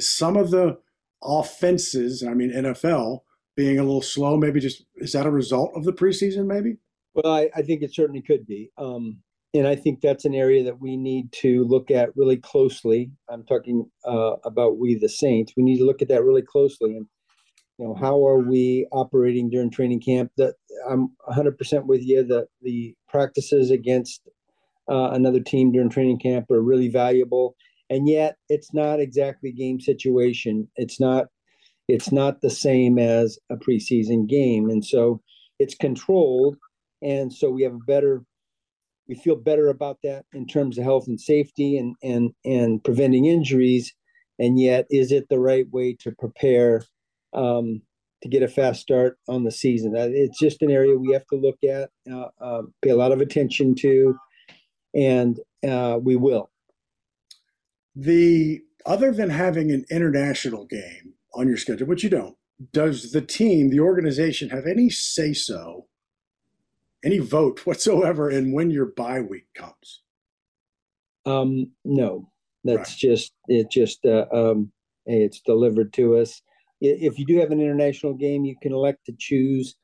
some 0.00 0.36
of 0.36 0.50
the 0.50 0.78
offenses, 1.22 2.22
I 2.22 2.34
mean 2.34 2.50
NFL, 2.50 3.20
being 3.56 3.78
a 3.78 3.84
little 3.84 4.02
slow, 4.02 4.36
maybe 4.36 4.60
just 4.60 4.84
is 4.96 5.12
that 5.12 5.26
a 5.26 5.30
result 5.30 5.72
of 5.74 5.84
the 5.84 5.92
preseason? 5.92 6.46
Maybe. 6.46 6.76
Well, 7.14 7.32
I, 7.32 7.48
I 7.54 7.62
think 7.62 7.82
it 7.82 7.94
certainly 7.94 8.22
could 8.22 8.46
be. 8.46 8.70
Um, 8.76 9.18
and 9.54 9.68
I 9.68 9.76
think 9.76 10.00
that's 10.00 10.24
an 10.24 10.34
area 10.34 10.64
that 10.64 10.80
we 10.80 10.96
need 10.96 11.30
to 11.32 11.64
look 11.64 11.90
at 11.90 12.16
really 12.16 12.36
closely. 12.36 13.12
I'm 13.30 13.44
talking 13.44 13.88
uh, 14.04 14.34
about 14.44 14.78
we 14.78 14.96
the 14.96 15.08
Saints. 15.08 15.52
We 15.56 15.62
need 15.62 15.78
to 15.78 15.84
look 15.84 16.02
at 16.02 16.08
that 16.08 16.24
really 16.24 16.42
closely, 16.42 16.96
and 16.96 17.06
you 17.78 17.86
know 17.86 17.94
how 17.94 18.26
are 18.26 18.40
we 18.40 18.88
operating 18.90 19.50
during 19.50 19.70
training 19.70 20.00
camp? 20.00 20.32
That 20.36 20.54
I'm 20.90 21.10
100% 21.28 21.86
with 21.86 22.02
you. 22.02 22.24
That 22.24 22.48
the 22.62 22.96
practices 23.08 23.70
against 23.70 24.28
uh, 24.90 25.10
another 25.12 25.40
team 25.40 25.70
during 25.70 25.88
training 25.88 26.18
camp 26.18 26.50
are 26.50 26.60
really 26.60 26.88
valuable, 26.88 27.54
and 27.90 28.08
yet 28.08 28.36
it's 28.48 28.72
not 28.72 29.00
exactly 29.00 29.52
game 29.52 29.80
situation. 29.80 30.68
It's 30.76 31.00
not. 31.00 31.26
It's 31.86 32.10
not 32.10 32.40
the 32.40 32.48
same 32.48 32.98
as 32.98 33.38
a 33.50 33.56
preseason 33.56 34.26
game, 34.26 34.70
and 34.70 34.82
so 34.82 35.20
it's 35.58 35.74
controlled, 35.74 36.56
and 37.02 37.30
so 37.30 37.50
we 37.50 37.62
have 37.62 37.74
a 37.74 37.86
better 37.86 38.24
we 39.08 39.14
feel 39.14 39.36
better 39.36 39.68
about 39.68 39.98
that 40.02 40.24
in 40.32 40.46
terms 40.46 40.78
of 40.78 40.84
health 40.84 41.06
and 41.08 41.20
safety 41.20 41.76
and 41.76 41.94
and 42.02 42.32
and 42.44 42.82
preventing 42.82 43.26
injuries. 43.26 43.92
And 44.38 44.58
yet 44.58 44.86
is 44.90 45.12
it 45.12 45.28
the 45.28 45.38
right 45.38 45.70
way 45.70 45.96
to 46.00 46.12
prepare 46.12 46.82
um, 47.32 47.82
to 48.22 48.28
get 48.28 48.42
a 48.42 48.48
fast 48.48 48.80
start 48.80 49.18
on 49.28 49.44
the 49.44 49.52
season? 49.52 49.94
It's 49.96 50.38
just 50.38 50.62
an 50.62 50.70
area 50.70 50.96
we 50.96 51.12
have 51.12 51.26
to 51.28 51.36
look 51.36 51.58
at 51.62 51.90
uh, 52.10 52.28
uh, 52.40 52.62
pay 52.82 52.90
a 52.90 52.96
lot 52.96 53.12
of 53.12 53.20
attention 53.20 53.74
to. 53.76 54.16
And 54.94 55.38
uh, 55.68 55.98
we 56.02 56.16
will 56.16 56.50
the 57.94 58.60
other 58.86 59.12
than 59.12 59.30
having 59.30 59.70
an 59.70 59.84
international 59.90 60.66
game 60.66 61.14
on 61.34 61.48
your 61.48 61.56
schedule 61.56 61.86
which 61.86 62.04
you 62.04 62.10
don't 62.10 62.36
does 62.72 63.12
the 63.12 63.20
team 63.20 63.70
the 63.70 63.80
organization 63.80 64.50
have 64.50 64.66
any 64.66 64.90
say 64.90 65.32
so 65.32 65.86
any 67.04 67.18
vote 67.18 67.60
whatsoever 67.66 68.30
in 68.30 68.52
when 68.52 68.70
your 68.70 68.86
bye 68.86 69.20
week 69.20 69.46
comes? 69.54 70.02
Um, 71.26 71.70
no, 71.84 72.30
that's 72.64 72.90
right. 72.90 72.98
just 72.98 73.32
it. 73.48 73.70
Just 73.70 74.04
uh, 74.04 74.26
um, 74.32 74.72
it's 75.06 75.40
delivered 75.40 75.92
to 75.94 76.16
us. 76.16 76.42
If 76.80 77.18
you 77.18 77.24
do 77.24 77.38
have 77.38 77.50
an 77.50 77.60
international 77.60 78.14
game, 78.14 78.44
you 78.44 78.56
can 78.60 78.72
elect 78.72 79.06
to 79.06 79.14
choose 79.18 79.76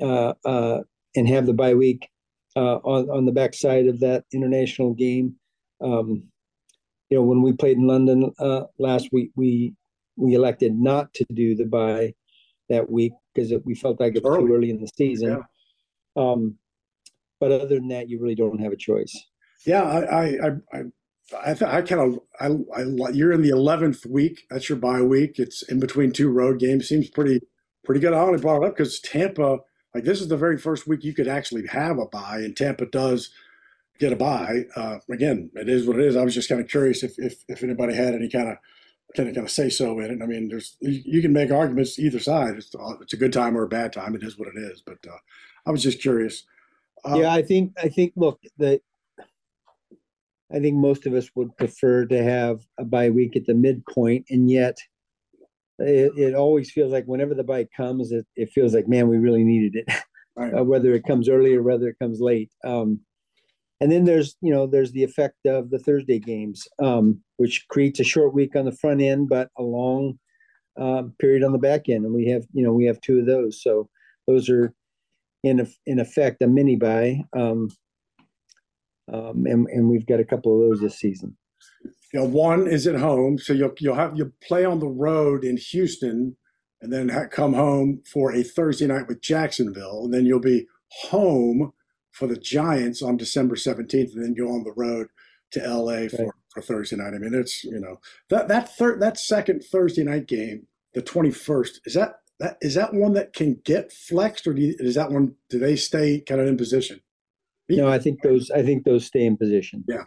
uh, 0.00 0.34
uh, 0.44 0.80
and 1.14 1.28
have 1.28 1.46
the 1.46 1.52
bye 1.52 1.74
week 1.74 2.08
uh, 2.56 2.76
on 2.76 3.10
on 3.10 3.26
the 3.26 3.32
backside 3.32 3.86
of 3.86 4.00
that 4.00 4.24
international 4.32 4.94
game. 4.94 5.36
Um, 5.80 6.24
you 7.12 7.18
know, 7.18 7.24
when 7.24 7.42
we 7.42 7.52
played 7.52 7.76
in 7.76 7.86
London 7.86 8.32
uh, 8.38 8.62
last 8.78 9.10
week, 9.12 9.32
we 9.36 9.74
we 10.16 10.32
elected 10.32 10.74
not 10.74 11.12
to 11.12 11.26
do 11.34 11.54
the 11.54 11.66
bye 11.66 12.14
that 12.70 12.90
week 12.90 13.12
because 13.34 13.52
we 13.66 13.74
felt 13.74 14.00
like 14.00 14.16
it 14.16 14.24
was 14.24 14.34
early. 14.34 14.46
too 14.46 14.54
early 14.54 14.70
in 14.70 14.80
the 14.80 14.88
season. 14.96 15.42
Yeah. 16.16 16.22
Um, 16.22 16.56
but 17.38 17.52
other 17.52 17.66
than 17.66 17.88
that, 17.88 18.08
you 18.08 18.18
really 18.18 18.34
don't 18.34 18.62
have 18.62 18.72
a 18.72 18.76
choice. 18.76 19.14
Yeah, 19.66 19.82
I, 19.82 20.00
I, 20.00 20.24
I, 20.72 20.80
I, 21.44 21.52
th- 21.52 21.70
I 21.70 21.82
kind 21.82 22.00
of, 22.00 22.18
I, 22.40 22.46
I, 22.80 23.10
you're 23.10 23.32
in 23.32 23.42
the 23.42 23.50
eleventh 23.50 24.06
week. 24.06 24.44
That's 24.48 24.70
your 24.70 24.78
bye 24.78 25.02
week. 25.02 25.38
It's 25.38 25.62
in 25.64 25.80
between 25.80 26.12
two 26.12 26.30
road 26.30 26.60
games. 26.60 26.88
Seems 26.88 27.10
pretty, 27.10 27.40
pretty 27.84 28.00
good. 28.00 28.14
I 28.14 28.20
only 28.20 28.40
brought 28.40 28.62
it 28.62 28.68
up 28.68 28.74
because 28.74 29.00
Tampa, 29.00 29.58
like 29.94 30.04
this 30.04 30.22
is 30.22 30.28
the 30.28 30.38
very 30.38 30.56
first 30.56 30.86
week 30.86 31.04
you 31.04 31.12
could 31.12 31.28
actually 31.28 31.66
have 31.66 31.98
a 31.98 32.06
bye, 32.06 32.38
and 32.38 32.56
Tampa 32.56 32.86
does 32.86 33.28
get 33.98 34.12
a 34.12 34.16
bye. 34.16 34.64
Uh, 34.74 34.98
again, 35.10 35.50
it 35.54 35.68
is 35.68 35.86
what 35.86 35.98
it 35.98 36.06
is. 36.06 36.16
I 36.16 36.24
was 36.24 36.34
just 36.34 36.48
kind 36.48 36.60
of 36.60 36.68
curious 36.68 37.02
if, 37.02 37.12
if, 37.18 37.44
if 37.48 37.62
anybody 37.62 37.94
had 37.94 38.14
any 38.14 38.28
kind 38.28 38.48
of 38.48 38.56
kind 39.16 39.28
of 39.28 39.34
kind 39.34 39.46
of 39.46 39.50
say 39.50 39.68
so 39.68 39.98
in 40.00 40.10
it. 40.10 40.22
I 40.22 40.26
mean, 40.26 40.48
there's 40.48 40.76
you, 40.80 41.20
can 41.20 41.32
make 41.32 41.50
arguments 41.50 41.98
either 41.98 42.18
side. 42.18 42.56
It's, 42.56 42.70
it's 43.00 43.12
a 43.12 43.18
good 43.18 43.32
time 43.32 43.56
or 43.56 43.62
a 43.62 43.68
bad 43.68 43.92
time. 43.92 44.14
It 44.14 44.22
is 44.22 44.38
what 44.38 44.48
it 44.48 44.58
is. 44.58 44.82
But 44.84 44.98
uh, 45.06 45.18
I 45.66 45.70
was 45.70 45.82
just 45.82 46.00
curious. 46.00 46.44
Uh, 47.04 47.18
yeah, 47.20 47.32
I 47.32 47.42
think 47.42 47.72
I 47.82 47.88
think 47.88 48.12
look 48.16 48.40
that 48.58 48.80
I 50.52 50.60
think 50.60 50.76
most 50.76 51.06
of 51.06 51.14
us 51.14 51.30
would 51.34 51.56
prefer 51.56 52.06
to 52.06 52.22
have 52.22 52.60
a 52.78 52.84
bye 52.84 53.10
week 53.10 53.36
at 53.36 53.46
the 53.46 53.54
midpoint, 53.54 54.26
and 54.30 54.50
yet 54.50 54.78
it, 55.78 56.12
it 56.16 56.34
always 56.34 56.70
feels 56.70 56.92
like 56.92 57.06
whenever 57.06 57.34
the 57.34 57.44
bye 57.44 57.66
comes, 57.76 58.12
it, 58.12 58.26
it 58.36 58.50
feels 58.50 58.74
like 58.74 58.88
man, 58.88 59.08
we 59.08 59.18
really 59.18 59.44
needed 59.44 59.84
it, 59.86 59.94
right. 60.36 60.54
uh, 60.54 60.64
whether 60.64 60.92
it 60.92 61.04
comes 61.04 61.28
early 61.28 61.54
or 61.54 61.62
whether 61.62 61.88
it 61.88 61.98
comes 61.98 62.20
late. 62.20 62.50
Um, 62.64 63.00
and 63.82 63.90
then 63.90 64.04
there's 64.04 64.36
you 64.40 64.52
know 64.52 64.68
there's 64.68 64.92
the 64.92 65.02
effect 65.02 65.44
of 65.44 65.70
the 65.70 65.78
Thursday 65.78 66.20
games, 66.20 66.68
um, 66.80 67.20
which 67.38 67.66
creates 67.68 67.98
a 67.98 68.04
short 68.04 68.32
week 68.32 68.54
on 68.54 68.64
the 68.64 68.76
front 68.76 69.02
end, 69.02 69.28
but 69.28 69.48
a 69.58 69.62
long 69.62 70.20
uh, 70.80 71.02
period 71.18 71.42
on 71.42 71.50
the 71.50 71.58
back 71.58 71.88
end, 71.88 72.04
and 72.04 72.14
we 72.14 72.28
have 72.28 72.44
you 72.52 72.62
know 72.62 72.72
we 72.72 72.84
have 72.84 73.00
two 73.00 73.18
of 73.18 73.26
those. 73.26 73.60
So 73.60 73.88
those 74.28 74.48
are 74.48 74.72
in 75.42 75.68
in 75.84 75.98
effect 75.98 76.42
a 76.42 76.46
mini 76.46 76.76
bye, 76.76 77.24
um, 77.36 77.70
um, 79.12 79.46
and 79.46 79.66
and 79.66 79.90
we've 79.90 80.06
got 80.06 80.20
a 80.20 80.24
couple 80.24 80.54
of 80.54 80.70
those 80.70 80.80
this 80.80 81.00
season. 81.00 81.36
You 82.12 82.20
know, 82.20 82.26
one 82.26 82.68
is 82.68 82.86
at 82.86 83.00
home, 83.00 83.36
so 83.36 83.52
you'll 83.52 83.74
you'll 83.80 83.96
have 83.96 84.16
you 84.16 84.32
play 84.46 84.64
on 84.64 84.78
the 84.78 84.86
road 84.86 85.44
in 85.44 85.56
Houston, 85.56 86.36
and 86.80 86.92
then 86.92 87.10
come 87.32 87.54
home 87.54 88.00
for 88.12 88.32
a 88.32 88.44
Thursday 88.44 88.86
night 88.86 89.08
with 89.08 89.20
Jacksonville, 89.20 90.04
and 90.04 90.14
then 90.14 90.24
you'll 90.24 90.38
be 90.38 90.68
home 91.08 91.72
for 92.12 92.26
the 92.26 92.36
Giants 92.36 93.02
on 93.02 93.16
December 93.16 93.56
seventeenth, 93.56 94.14
and 94.14 94.24
then 94.24 94.34
go 94.34 94.52
on 94.52 94.64
the 94.64 94.72
road 94.76 95.08
to 95.52 95.60
LA 95.60 96.08
for, 96.08 96.24
right. 96.24 96.32
for 96.54 96.62
Thursday 96.62 96.96
night. 96.96 97.14
I 97.14 97.18
mean, 97.18 97.34
it's 97.34 97.64
you 97.64 97.80
know 97.80 98.00
that 98.30 98.48
that 98.48 98.74
third 98.76 99.00
that 99.00 99.18
second 99.18 99.64
Thursday 99.64 100.04
night 100.04 100.26
game, 100.26 100.66
the 100.94 101.02
twenty 101.02 101.30
first, 101.30 101.80
is 101.84 101.94
that 101.94 102.16
that 102.40 102.58
is 102.60 102.74
that 102.74 102.94
one 102.94 103.14
that 103.14 103.32
can 103.32 103.60
get 103.64 103.92
flexed, 103.92 104.46
or 104.46 104.52
you, 104.52 104.74
is 104.78 104.94
that 104.94 105.10
one 105.10 105.34
do 105.48 105.58
they 105.58 105.76
stay 105.76 106.20
kind 106.20 106.40
of 106.40 106.46
in 106.46 106.56
position? 106.56 107.00
No, 107.68 107.88
I 107.88 107.98
think 107.98 108.22
those 108.22 108.50
I 108.50 108.62
think 108.62 108.84
those 108.84 109.06
stay 109.06 109.24
in 109.24 109.36
position. 109.36 109.84
Yeah. 109.88 110.04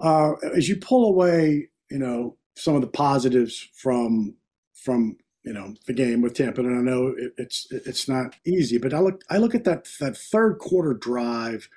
Uh, 0.00 0.32
as 0.54 0.68
you 0.68 0.76
pull 0.76 1.08
away, 1.08 1.68
you 1.90 1.98
know, 1.98 2.36
some 2.56 2.74
of 2.74 2.80
the 2.80 2.88
positives 2.88 3.68
from 3.74 4.34
from 4.74 5.16
you 5.44 5.52
know 5.52 5.74
the 5.86 5.92
game 5.92 6.22
with 6.22 6.34
Tampa, 6.34 6.60
and 6.60 6.78
I 6.78 6.82
know 6.82 7.14
it, 7.16 7.32
it's 7.36 7.66
it's 7.70 8.08
not 8.08 8.36
easy, 8.44 8.78
but 8.78 8.94
I 8.94 9.00
look 9.00 9.22
I 9.30 9.38
look 9.38 9.54
at 9.54 9.64
that 9.64 9.88
that 10.00 10.16
third 10.16 10.58
quarter 10.58 10.94
drive. 10.94 11.68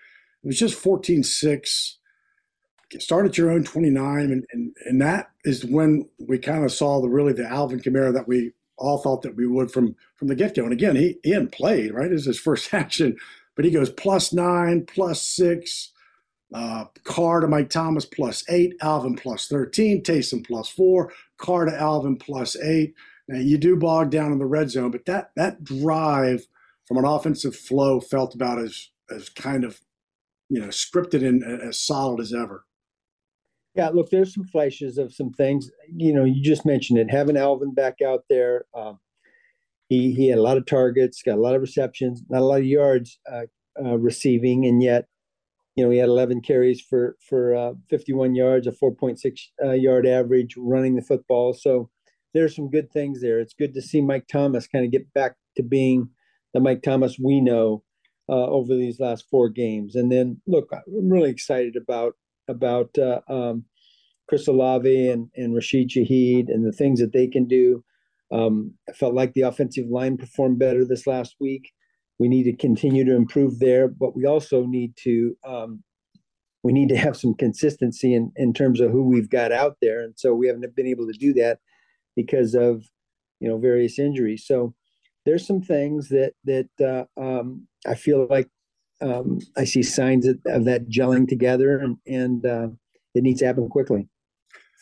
It 0.43 0.47
was 0.47 0.59
just 0.59 0.81
14-6. 0.83 1.95
Start 2.99 3.25
at 3.25 3.35
your 3.35 3.49
own 3.49 3.63
29, 3.63 4.19
and, 4.19 4.45
and, 4.51 4.75
and 4.85 5.01
that 5.01 5.31
is 5.43 5.65
when 5.65 6.07
we 6.19 6.37
kind 6.37 6.63
of 6.63 6.71
saw 6.71 7.01
the 7.01 7.09
really 7.09 7.33
the 7.33 7.47
Alvin 7.47 7.79
Kamara 7.79 8.13
that 8.13 8.27
we 8.27 8.51
all 8.77 8.99
thought 8.99 9.23
that 9.23 9.35
we 9.35 9.47
would 9.47 9.71
from 9.71 9.95
from 10.15 10.27
the 10.27 10.35
get 10.35 10.55
go. 10.55 10.63
And 10.63 10.71
again, 10.71 10.95
he, 10.95 11.17
he 11.23 11.31
hadn't 11.31 11.51
played, 11.51 11.93
right? 11.93 12.11
Is 12.11 12.25
his 12.25 12.39
first 12.39 12.73
action, 12.73 13.17
but 13.55 13.65
he 13.65 13.71
goes 13.71 13.89
plus 13.89 14.31
nine, 14.31 14.85
plus 14.85 15.21
six, 15.21 15.91
uh, 16.53 16.85
Carr 17.03 17.41
to 17.41 17.47
Mike 17.47 17.69
Thomas 17.69 18.05
plus 18.05 18.43
eight, 18.49 18.75
Alvin 18.81 19.15
plus 19.15 19.47
13, 19.47 20.03
Taysom 20.03 20.45
plus 20.45 20.69
four, 20.69 21.11
Carr 21.37 21.65
to 21.65 21.75
Alvin 21.75 22.17
plus 22.17 22.55
eight. 22.57 22.93
Now 23.27 23.39
you 23.39 23.57
do 23.57 23.75
bog 23.75 24.11
down 24.11 24.31
in 24.31 24.37
the 24.37 24.45
red 24.45 24.69
zone, 24.69 24.91
but 24.91 25.05
that 25.05 25.31
that 25.35 25.63
drive 25.63 26.45
from 26.87 26.97
an 26.97 27.05
offensive 27.05 27.55
flow 27.55 27.99
felt 27.99 28.35
about 28.35 28.59
as 28.59 28.89
as 29.09 29.29
kind 29.29 29.63
of 29.63 29.81
you 30.49 30.61
know 30.61 30.67
scripted 30.67 31.25
and 31.27 31.43
as 31.43 31.79
solid 31.79 32.19
as 32.19 32.33
ever. 32.33 32.65
Yeah, 33.73 33.89
look, 33.89 34.09
there's 34.09 34.33
some 34.33 34.45
flashes 34.45 34.97
of 34.97 35.13
some 35.13 35.31
things. 35.31 35.69
You 35.93 36.13
know, 36.13 36.23
you 36.23 36.41
just 36.41 36.65
mentioned 36.65 36.97
it. 36.97 37.11
Having 37.11 37.37
Alvin 37.37 37.73
back 37.73 37.95
out 38.05 38.23
there, 38.29 38.65
um, 38.73 38.99
he 39.89 40.13
he 40.13 40.29
had 40.29 40.37
a 40.39 40.43
lot 40.43 40.57
of 40.57 40.65
targets, 40.65 41.21
got 41.23 41.37
a 41.37 41.41
lot 41.41 41.55
of 41.55 41.61
receptions, 41.61 42.23
not 42.29 42.41
a 42.41 42.45
lot 42.45 42.59
of 42.59 42.65
yards 42.65 43.19
uh, 43.31 43.43
uh, 43.83 43.97
receiving, 43.97 44.65
and 44.65 44.81
yet, 44.81 45.07
you 45.75 45.83
know, 45.83 45.89
he 45.89 45.97
had 45.97 46.07
11 46.07 46.41
carries 46.41 46.79
for 46.79 47.17
for 47.27 47.55
uh, 47.55 47.73
51 47.89 48.35
yards, 48.35 48.67
a 48.67 48.71
4.6 48.71 49.41
uh, 49.63 49.71
yard 49.71 50.05
average 50.07 50.55
running 50.57 50.95
the 50.95 51.01
football. 51.01 51.53
So 51.53 51.89
there's 52.35 52.55
some 52.55 52.69
good 52.69 52.91
things 52.91 53.21
there. 53.21 53.39
It's 53.39 53.53
good 53.53 53.73
to 53.73 53.81
see 53.81 54.01
Mike 54.01 54.27
Thomas 54.27 54.67
kind 54.67 54.85
of 54.85 54.91
get 54.91 55.11
back 55.13 55.35
to 55.55 55.63
being 55.63 56.09
the 56.53 56.59
Mike 56.59 56.83
Thomas 56.83 57.17
we 57.17 57.39
know 57.39 57.81
uh, 58.29 58.45
over 58.47 58.75
these 58.75 58.99
last 58.99 59.25
four 59.31 59.49
games. 59.49 59.95
And 59.95 60.11
then 60.11 60.41
look, 60.45 60.69
I'm 60.71 61.09
really 61.09 61.31
excited 61.31 61.75
about 61.75 62.13
about 62.47 62.95
uh, 62.99 63.21
um, 63.27 63.63
Chris 64.27 64.47
Olave 64.47 65.09
and, 65.09 65.29
and 65.35 65.55
Rashid 65.55 65.89
Shaheed 65.89 66.49
and 66.49 66.65
the 66.65 66.73
things 66.73 66.99
that 66.99 67.13
they 67.13 67.27
can 67.27 67.47
do. 67.47 67.83
Um, 68.31 68.73
I 68.89 68.91
felt 68.91 69.15
like 69.15 69.33
the 69.33 69.41
offensive 69.41 69.87
line 69.89 70.17
performed 70.17 70.59
better 70.59 70.83
this 70.85 71.07
last 71.07 71.35
week. 71.39 71.71
We 72.19 72.27
need 72.27 72.43
to 72.43 72.55
continue 72.55 73.05
to 73.05 73.15
improve 73.15 73.59
there, 73.59 73.87
but 73.87 74.15
we 74.15 74.25
also 74.25 74.65
need 74.65 74.93
to 75.03 75.37
um, 75.47 75.83
we 76.63 76.73
need 76.73 76.89
to 76.89 76.97
have 76.97 77.15
some 77.15 77.33
consistency 77.33 78.13
in, 78.13 78.33
in 78.35 78.51
terms 78.51 78.81
of 78.81 78.91
who 78.91 79.07
we've 79.07 79.29
got 79.29 79.53
out 79.53 79.77
there. 79.81 80.01
And 80.01 80.15
so 80.17 80.33
we 80.33 80.47
haven't 80.47 80.75
been 80.75 80.87
able 80.87 81.07
to 81.07 81.17
do 81.17 81.31
that 81.35 81.59
because 82.15 82.55
of, 82.55 82.85
you 83.39 83.47
know, 83.47 83.57
various 83.57 83.99
injuries. 83.99 84.45
So 84.45 84.73
there's 85.25 85.45
some 85.45 85.61
things 85.61 86.09
that, 86.09 86.33
that 86.45 86.69
uh, 86.79 87.19
um, 87.19 87.67
I 87.85 87.95
feel 87.95 88.27
like 88.29 88.49
um, 89.01 89.39
I 89.57 89.65
see 89.65 89.83
signs 89.83 90.25
of, 90.25 90.39
of, 90.45 90.65
that 90.65 90.89
gelling 90.89 91.27
together 91.27 91.77
and, 91.77 91.97
and 92.07 92.45
uh, 92.45 92.67
it 93.13 93.23
needs 93.23 93.39
to 93.39 93.47
happen 93.47 93.67
quickly. 93.69 94.07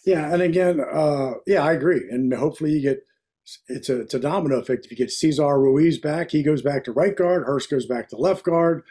Yeah. 0.05 0.31
And 0.31 0.41
again, 0.41 0.79
uh, 0.79 1.31
yeah, 1.47 1.63
I 1.63 1.73
agree. 1.73 2.01
And 2.09 2.33
hopefully 2.33 2.71
you 2.71 2.81
get, 2.81 2.99
it's 3.67 3.89
a, 3.89 4.01
it's 4.01 4.13
a 4.13 4.19
domino 4.19 4.59
effect. 4.59 4.85
If 4.85 4.91
you 4.91 4.97
get 4.97 5.11
Cesar 5.11 5.59
Ruiz 5.59 5.97
back, 5.97 6.31
he 6.31 6.43
goes 6.43 6.61
back 6.61 6.83
to 6.83 6.91
right 6.91 7.15
guard, 7.15 7.43
Hurst 7.45 7.69
goes 7.69 7.85
back 7.85 8.09
to 8.09 8.17
left 8.17 8.43
guard 8.43 8.83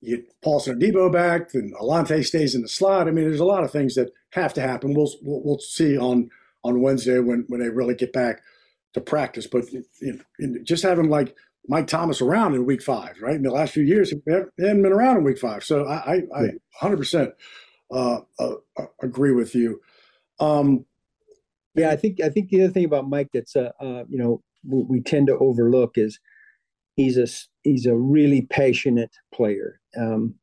you 0.00 0.16
get 0.16 0.40
Paulson 0.42 0.78
Adebo 0.78 1.12
back, 1.12 1.50
then 1.50 1.72
Alontae 1.80 2.24
stays 2.24 2.54
in 2.54 2.62
the 2.62 2.68
slot. 2.68 3.08
I 3.08 3.10
mean, 3.10 3.24
there's 3.24 3.40
a 3.40 3.44
lot 3.44 3.64
of 3.64 3.72
things 3.72 3.94
that 3.96 4.10
have 4.30 4.54
to 4.54 4.60
happen. 4.60 4.94
We'll 4.94 5.12
we'll, 5.22 5.42
we'll 5.42 5.58
see 5.58 5.98
on 5.98 6.30
on 6.64 6.80
Wednesday 6.80 7.18
when 7.18 7.44
when 7.48 7.60
they 7.60 7.68
really 7.68 7.94
get 7.94 8.12
back 8.12 8.42
to 8.94 9.00
practice. 9.00 9.46
But 9.46 9.72
you 9.72 10.20
know, 10.38 10.58
just 10.64 10.82
having 10.82 11.08
like 11.08 11.34
Mike 11.68 11.86
Thomas 11.86 12.20
around 12.20 12.54
in 12.54 12.66
Week 12.66 12.82
Five, 12.82 13.16
right? 13.20 13.36
In 13.36 13.42
the 13.42 13.50
last 13.50 13.72
few 13.72 13.84
years, 13.84 14.10
he 14.10 14.20
hadn't 14.26 14.52
been 14.56 14.86
around 14.86 15.18
in 15.18 15.24
Week 15.24 15.38
Five. 15.38 15.64
So 15.64 15.86
I 15.86 16.22
I, 16.34 16.42
I 16.42 16.48
100% 16.82 17.32
uh, 17.90 18.20
uh, 18.38 18.54
agree 19.02 19.32
with 19.32 19.54
you. 19.54 19.80
Um, 20.40 20.84
yeah, 21.74 21.90
I 21.90 21.96
think 21.96 22.20
I 22.20 22.28
think 22.28 22.48
the 22.48 22.64
other 22.64 22.72
thing 22.72 22.84
about 22.84 23.08
Mike 23.08 23.28
that's 23.32 23.54
uh, 23.54 23.70
uh 23.80 24.04
you 24.08 24.18
know 24.18 24.42
we, 24.66 24.82
we 24.82 25.00
tend 25.00 25.28
to 25.28 25.38
overlook 25.38 25.92
is 25.96 26.18
he's 26.96 27.16
a 27.16 27.26
he's 27.62 27.86
a 27.86 27.96
really 27.96 28.42
passionate 28.42 29.16
player, 29.32 29.80
um, 29.96 30.34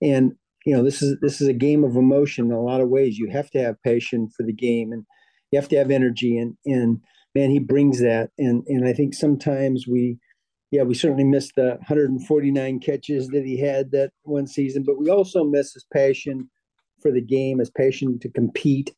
and 0.00 0.32
you 0.66 0.76
know 0.76 0.82
this 0.82 1.00
is 1.02 1.16
this 1.20 1.40
is 1.40 1.48
a 1.48 1.54
game 1.54 1.84
of 1.84 1.96
emotion 1.96 2.46
in 2.46 2.52
a 2.52 2.60
lot 2.60 2.80
of 2.80 2.88
ways. 2.88 3.18
You 3.18 3.30
have 3.30 3.50
to 3.52 3.62
have 3.62 3.82
passion 3.82 4.28
for 4.28 4.42
the 4.42 4.52
game, 4.52 4.92
and 4.92 5.06
you 5.52 5.60
have 5.60 5.68
to 5.68 5.76
have 5.76 5.90
energy, 5.90 6.38
and 6.38 6.56
and 6.66 7.00
man, 7.34 7.50
he 7.50 7.58
brings 7.60 8.00
that, 8.00 8.30
and 8.38 8.64
and 8.66 8.86
I 8.86 8.92
think 8.92 9.14
sometimes 9.14 9.86
we. 9.86 10.18
Yeah, 10.70 10.84
we 10.84 10.94
certainly 10.94 11.24
missed 11.24 11.52
the 11.54 11.76
149 11.86 12.80
catches 12.80 13.28
that 13.28 13.44
he 13.44 13.60
had 13.60 13.90
that 13.90 14.10
one 14.22 14.46
season, 14.46 14.84
but 14.86 14.98
we 14.98 15.10
also 15.10 15.44
miss 15.44 15.74
his 15.74 15.84
passion 15.92 16.48
for 17.02 17.12
the 17.12 17.20
game, 17.20 17.58
his 17.58 17.68
passion 17.68 18.18
to 18.20 18.30
compete. 18.30 18.90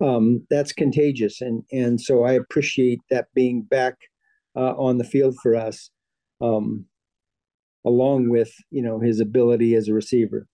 Um, 0.00 0.46
that's 0.48 0.72
contagious, 0.72 1.40
and 1.40 1.64
and 1.72 2.00
so 2.00 2.22
I 2.22 2.34
appreciate 2.34 3.00
that 3.10 3.26
being 3.34 3.62
back 3.62 3.96
uh, 4.54 4.74
on 4.76 4.98
the 4.98 5.04
field 5.04 5.34
for 5.42 5.56
us 5.56 5.90
um, 6.40 6.86
along 7.84 8.28
with 8.28 8.52
you 8.70 8.82
know 8.82 9.00
his 9.00 9.20
ability 9.20 9.74
as 9.74 9.88
a 9.88 9.94
receiver. 9.94 10.46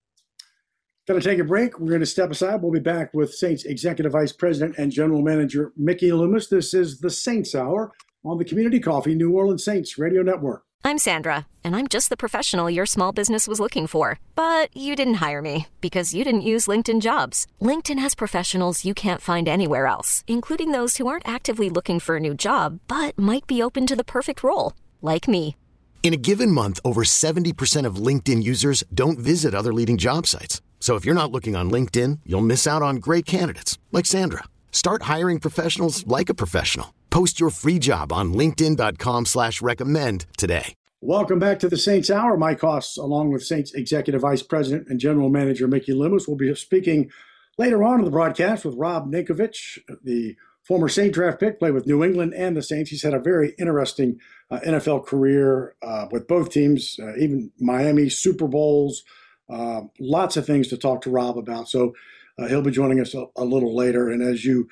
Going 1.07 1.21
to 1.21 1.29
take 1.29 1.37
a 1.37 1.43
break. 1.43 1.79
We're 1.79 1.89
going 1.89 1.99
to 1.99 2.05
step 2.07 2.31
aside. 2.31 2.63
We'll 2.63 2.71
be 2.71 2.79
back 2.79 3.13
with 3.13 3.31
Saints 3.31 3.63
Executive 3.63 4.11
Vice 4.11 4.31
President 4.31 4.79
and 4.79 4.91
General 4.91 5.21
Manager 5.21 5.71
Mickey 5.77 6.11
Loomis. 6.11 6.47
This 6.47 6.73
is 6.73 6.99
the 6.99 7.11
Saints 7.11 7.53
Hour 7.53 7.91
on 8.23 8.39
the 8.39 8.45
Community 8.45 8.79
Coffee 8.79 9.13
New 9.13 9.31
Orleans 9.31 9.63
Saints 9.63 9.99
Radio 9.99 10.23
Network. 10.23 10.63
I'm 10.83 10.97
Sandra, 10.97 11.45
and 11.63 11.75
I'm 11.75 11.87
just 11.87 12.09
the 12.09 12.17
professional 12.17 12.71
your 12.71 12.87
small 12.87 13.11
business 13.11 13.47
was 13.47 13.59
looking 13.59 13.85
for. 13.85 14.19
But 14.33 14.75
you 14.75 14.95
didn't 14.95 15.21
hire 15.25 15.43
me 15.43 15.67
because 15.79 16.15
you 16.15 16.23
didn't 16.23 16.49
use 16.53 16.65
LinkedIn 16.65 17.01
jobs. 17.01 17.45
LinkedIn 17.61 17.99
has 17.99 18.15
professionals 18.15 18.83
you 18.83 18.95
can't 18.95 19.21
find 19.21 19.47
anywhere 19.47 19.85
else, 19.85 20.23
including 20.25 20.71
those 20.71 20.97
who 20.97 21.05
aren't 21.05 21.27
actively 21.27 21.69
looking 21.69 21.99
for 21.99 22.15
a 22.15 22.19
new 22.19 22.33
job 22.33 22.79
but 22.87 23.15
might 23.15 23.45
be 23.45 23.61
open 23.61 23.85
to 23.85 23.95
the 23.95 24.03
perfect 24.03 24.41
role, 24.41 24.73
like 25.03 25.27
me. 25.27 25.55
In 26.01 26.15
a 26.15 26.17
given 26.17 26.51
month, 26.51 26.79
over 26.83 27.03
70% 27.03 27.85
of 27.85 27.95
LinkedIn 27.97 28.41
users 28.41 28.83
don't 28.91 29.19
visit 29.19 29.53
other 29.53 29.73
leading 29.73 29.97
job 29.99 30.25
sites. 30.25 30.61
So 30.85 30.93
if 30.93 31.03
you're 31.03 31.15
not 31.21 31.31
looking 31.31 31.55
on 31.55 31.71
LinkedIn, 31.71 32.19
you'll 32.27 32.41
miss 32.41 32.67
out 32.67 32.83
on 32.83 32.97
great 32.97 33.25
candidates 33.25 33.79
like 33.91 34.05
Sandra. 34.05 34.43
Start 34.71 35.01
hiring 35.13 35.39
professionals 35.39 36.05
like 36.05 36.29
a 36.29 36.35
professional. 36.35 36.93
Post 37.09 37.39
your 37.39 37.49
free 37.49 37.79
job 37.79 38.13
on 38.13 38.35
LinkedIn.com 38.35 39.25
slash 39.25 39.63
recommend 39.63 40.27
today. 40.37 40.75
Welcome 41.01 41.39
back 41.39 41.57
to 41.61 41.69
the 41.69 41.77
Saints 41.77 42.11
Hour. 42.11 42.37
Mike 42.37 42.61
Hoss, 42.61 42.97
along 42.97 43.31
with 43.31 43.43
Saints 43.43 43.73
Executive 43.73 44.21
Vice 44.21 44.43
President 44.43 44.87
and 44.87 44.99
General 44.99 45.29
Manager 45.29 45.67
Mickey 45.67 45.91
Loomis, 45.91 46.27
will 46.27 46.35
be 46.35 46.53
speaking 46.53 47.09
later 47.57 47.83
on 47.83 47.97
in 47.97 48.05
the 48.05 48.11
broadcast 48.11 48.63
with 48.63 48.75
Rob 48.75 49.11
Ninkovich, 49.11 49.79
the 50.03 50.35
former 50.61 50.87
Saint 50.87 51.15
draft 51.15 51.39
pick, 51.39 51.57
played 51.57 51.73
with 51.73 51.87
New 51.87 52.03
England 52.03 52.35
and 52.35 52.55
the 52.55 52.61
Saints. 52.61 52.91
He's 52.91 53.01
had 53.01 53.15
a 53.15 53.19
very 53.19 53.55
interesting 53.57 54.19
uh, 54.51 54.59
NFL 54.59 55.07
career 55.07 55.73
uh, 55.81 56.05
with 56.11 56.27
both 56.27 56.51
teams, 56.51 56.99
uh, 57.01 57.15
even 57.15 57.51
Miami 57.59 58.07
Super 58.07 58.47
Bowls. 58.47 59.03
Uh, 59.49 59.81
lots 59.99 60.37
of 60.37 60.45
things 60.45 60.67
to 60.69 60.77
talk 60.77 61.01
to 61.01 61.09
Rob 61.09 61.37
about. 61.37 61.69
So 61.69 61.93
uh, 62.39 62.47
he'll 62.47 62.61
be 62.61 62.71
joining 62.71 62.99
us 62.99 63.13
a, 63.13 63.25
a, 63.35 63.45
little 63.45 63.75
later. 63.75 64.09
And 64.09 64.21
as 64.21 64.43
you, 64.43 64.67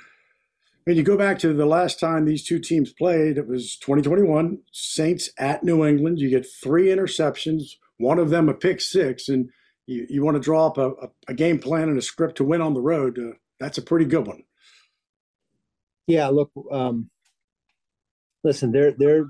when 0.86 0.98
you 0.98 1.04
go 1.04 1.18
back 1.18 1.40
to 1.40 1.54
the 1.54 1.66
last 1.66 2.00
time 2.00 2.26
these 2.26 2.44
two 2.44 2.60
teams 2.60 2.92
played, 2.92 3.38
it 3.38 3.48
was 3.48 3.78
2021 3.78 4.60
Saints 4.72 5.30
at 5.38 5.64
New 5.64 5.86
England. 5.86 6.20
You 6.20 6.30
get 6.30 6.48
three 6.62 6.88
interceptions, 6.88 7.76
one 7.98 8.20
of 8.20 8.32
them 8.32 8.50
a 8.50 8.54
pick 8.54 8.82
six, 8.82 9.30
and 9.30 9.50
you, 9.86 10.06
you 10.10 10.24
want 10.24 10.36
to 10.36 10.42
draw 10.42 10.68
up 10.68 10.78
a, 10.78 10.90
a, 10.90 11.10
a, 11.30 11.34
game 11.34 11.60
plan 11.60 11.90
and 11.90 11.98
a 11.98 12.02
script 12.02 12.38
to 12.38 12.44
win 12.44 12.62
on 12.62 12.74
the 12.74 12.82
road. 12.82 13.20
Uh, 13.20 13.36
that's 13.60 13.78
a 13.78 13.82
pretty 13.82 14.06
good 14.06 14.28
one. 14.28 14.44
Yeah, 16.08 16.28
look, 16.28 16.52
um, 16.72 17.10
listen, 18.44 18.72
they're 18.72 18.94
they're 18.98 19.26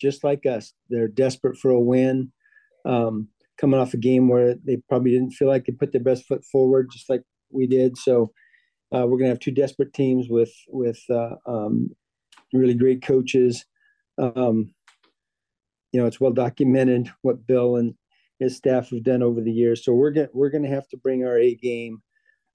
just 0.00 0.22
like 0.22 0.46
us. 0.46 0.72
They're 0.88 1.08
desperate 1.08 1.56
for 1.56 1.70
a 1.70 1.80
win, 1.80 2.32
um, 2.84 3.28
coming 3.62 3.78
off 3.78 3.94
a 3.94 3.98
game 3.98 4.28
where 4.28 4.56
they 4.64 4.76
probably 4.88 5.12
didn't 5.12 5.30
feel 5.30 5.46
like 5.46 5.64
they 5.64 5.72
put 5.72 5.92
their 5.92 6.02
best 6.02 6.26
foot 6.26 6.44
forward, 6.44 6.90
just 6.92 7.08
like 7.08 7.22
we 7.50 7.66
did. 7.66 7.96
So 7.96 8.32
uh, 8.94 9.06
we're 9.06 9.18
gonna 9.18 9.30
have 9.30 9.38
two 9.38 9.52
desperate 9.52 9.94
teams 9.94 10.28
with 10.28 10.52
with 10.68 11.00
uh, 11.08 11.36
um, 11.46 11.90
really 12.52 12.74
great 12.74 13.02
coaches. 13.02 13.64
Um, 14.18 14.74
you 15.92 16.00
know, 16.00 16.06
it's 16.06 16.20
well 16.20 16.32
documented 16.32 17.10
what 17.22 17.46
Bill 17.46 17.76
and 17.76 17.94
his 18.40 18.56
staff 18.56 18.90
have 18.90 19.04
done 19.04 19.22
over 19.22 19.40
the 19.40 19.52
years. 19.52 19.84
So 19.84 19.94
we're 19.94 20.10
gonna 20.10 20.28
we're 20.32 20.50
gonna 20.50 20.68
have 20.68 20.88
to 20.88 20.96
bring 20.96 21.24
our 21.24 21.38
A 21.38 21.54
game 21.54 22.02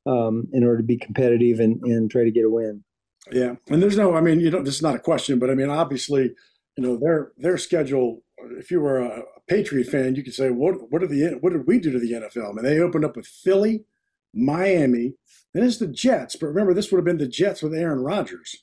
um, 0.05 0.47
in 0.51 0.65
order 0.65 0.77
to 0.77 0.83
be 0.83 0.97
competitive 0.97 1.61
and, 1.61 1.81
and 1.83 2.11
try 2.11 2.25
to 2.25 2.31
get 2.31 2.45
a 2.45 2.49
win. 2.49 2.83
Yeah, 3.31 3.55
and 3.69 3.81
there's 3.81 3.97
no, 3.97 4.15
I 4.15 4.21
mean, 4.21 4.39
you 4.39 4.51
know, 4.51 4.61
this 4.61 4.75
is 4.75 4.81
not 4.81 4.95
a 4.95 4.99
question, 4.99 5.39
but 5.39 5.49
I 5.49 5.53
mean, 5.53 5.69
obviously, 5.69 6.31
you 6.77 6.83
know, 6.83 6.97
their 6.97 7.31
their 7.37 7.57
schedule. 7.57 8.23
If 8.51 8.71
you 8.71 8.79
were 8.79 8.99
a, 8.99 9.23
Patriot 9.47 9.87
fan, 9.87 10.15
you 10.15 10.23
could 10.23 10.33
say, 10.33 10.49
what 10.49 10.91
what 10.91 11.03
are 11.03 11.07
the 11.07 11.37
what 11.41 11.53
did 11.53 11.67
we 11.67 11.79
do 11.79 11.91
to 11.91 11.99
the 11.99 12.11
NFL? 12.11 12.49
I 12.49 12.53
mean, 12.53 12.65
they 12.65 12.79
opened 12.79 13.05
up 13.05 13.15
with 13.15 13.27
Philly, 13.27 13.85
Miami, 14.33 15.13
then 15.53 15.63
it's 15.63 15.77
the 15.77 15.87
Jets. 15.87 16.35
But 16.35 16.47
remember, 16.47 16.73
this 16.73 16.91
would 16.91 16.97
have 16.97 17.05
been 17.05 17.17
the 17.17 17.27
Jets 17.27 17.63
with 17.63 17.73
Aaron 17.73 17.99
Rodgers, 17.99 18.57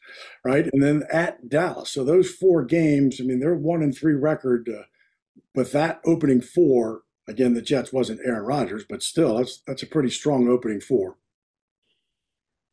right? 0.45 0.69
And 0.73 0.83
then 0.83 1.03
at 1.13 1.49
Dallas. 1.49 1.91
So 1.91 2.05
those 2.05 2.31
four 2.31 2.65
games, 2.65 3.21
I 3.21 3.25
mean, 3.25 3.41
they're 3.41 3.55
one 3.55 3.83
and 3.83 3.97
three 3.97 4.15
record 4.15 4.69
uh, 4.69 4.85
with 5.55 5.73
that 5.73 6.01
opening 6.05 6.41
four. 6.41 7.03
Again, 7.27 7.55
the 7.55 7.63
Jets 7.63 7.93
wasn't 7.93 8.21
Aaron 8.25 8.45
Rodgers, 8.45 8.85
but 8.89 9.03
still, 9.03 9.39
that's 9.39 9.63
that's 9.67 9.83
a 9.83 9.87
pretty 9.87 10.11
strong 10.11 10.49
opening 10.49 10.81
four. 10.81 11.17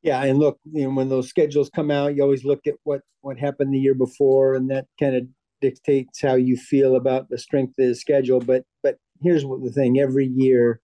Yeah, 0.02 0.24
and 0.24 0.40
look, 0.40 0.60
you 0.72 0.84
know, 0.84 0.90
when 0.90 1.10
those 1.10 1.30
schedules 1.30 1.70
come 1.74 1.92
out, 1.92 2.16
you 2.16 2.24
always 2.24 2.44
look 2.44 2.68
at 2.68 2.76
what 2.84 3.02
what 3.22 3.38
happened 3.38 3.74
the 3.74 3.80
year 3.80 3.94
before, 3.94 4.56
and 4.56 4.70
that 4.70 4.88
kind 5.00 5.16
of 5.16 5.24
dictates 5.62 6.22
how 6.22 6.36
you 6.36 6.58
feel 6.58 6.96
about 6.96 7.30
the 7.30 7.38
strength 7.38 7.74
of 7.80 7.88
the 7.88 7.96
schedule. 7.96 8.40
But 8.40 8.64
but 8.84 8.98
here's 9.22 9.46
what 9.46 9.64
the 9.64 9.72
thing: 9.72 10.00
every 10.00 10.28
year, 10.28 10.82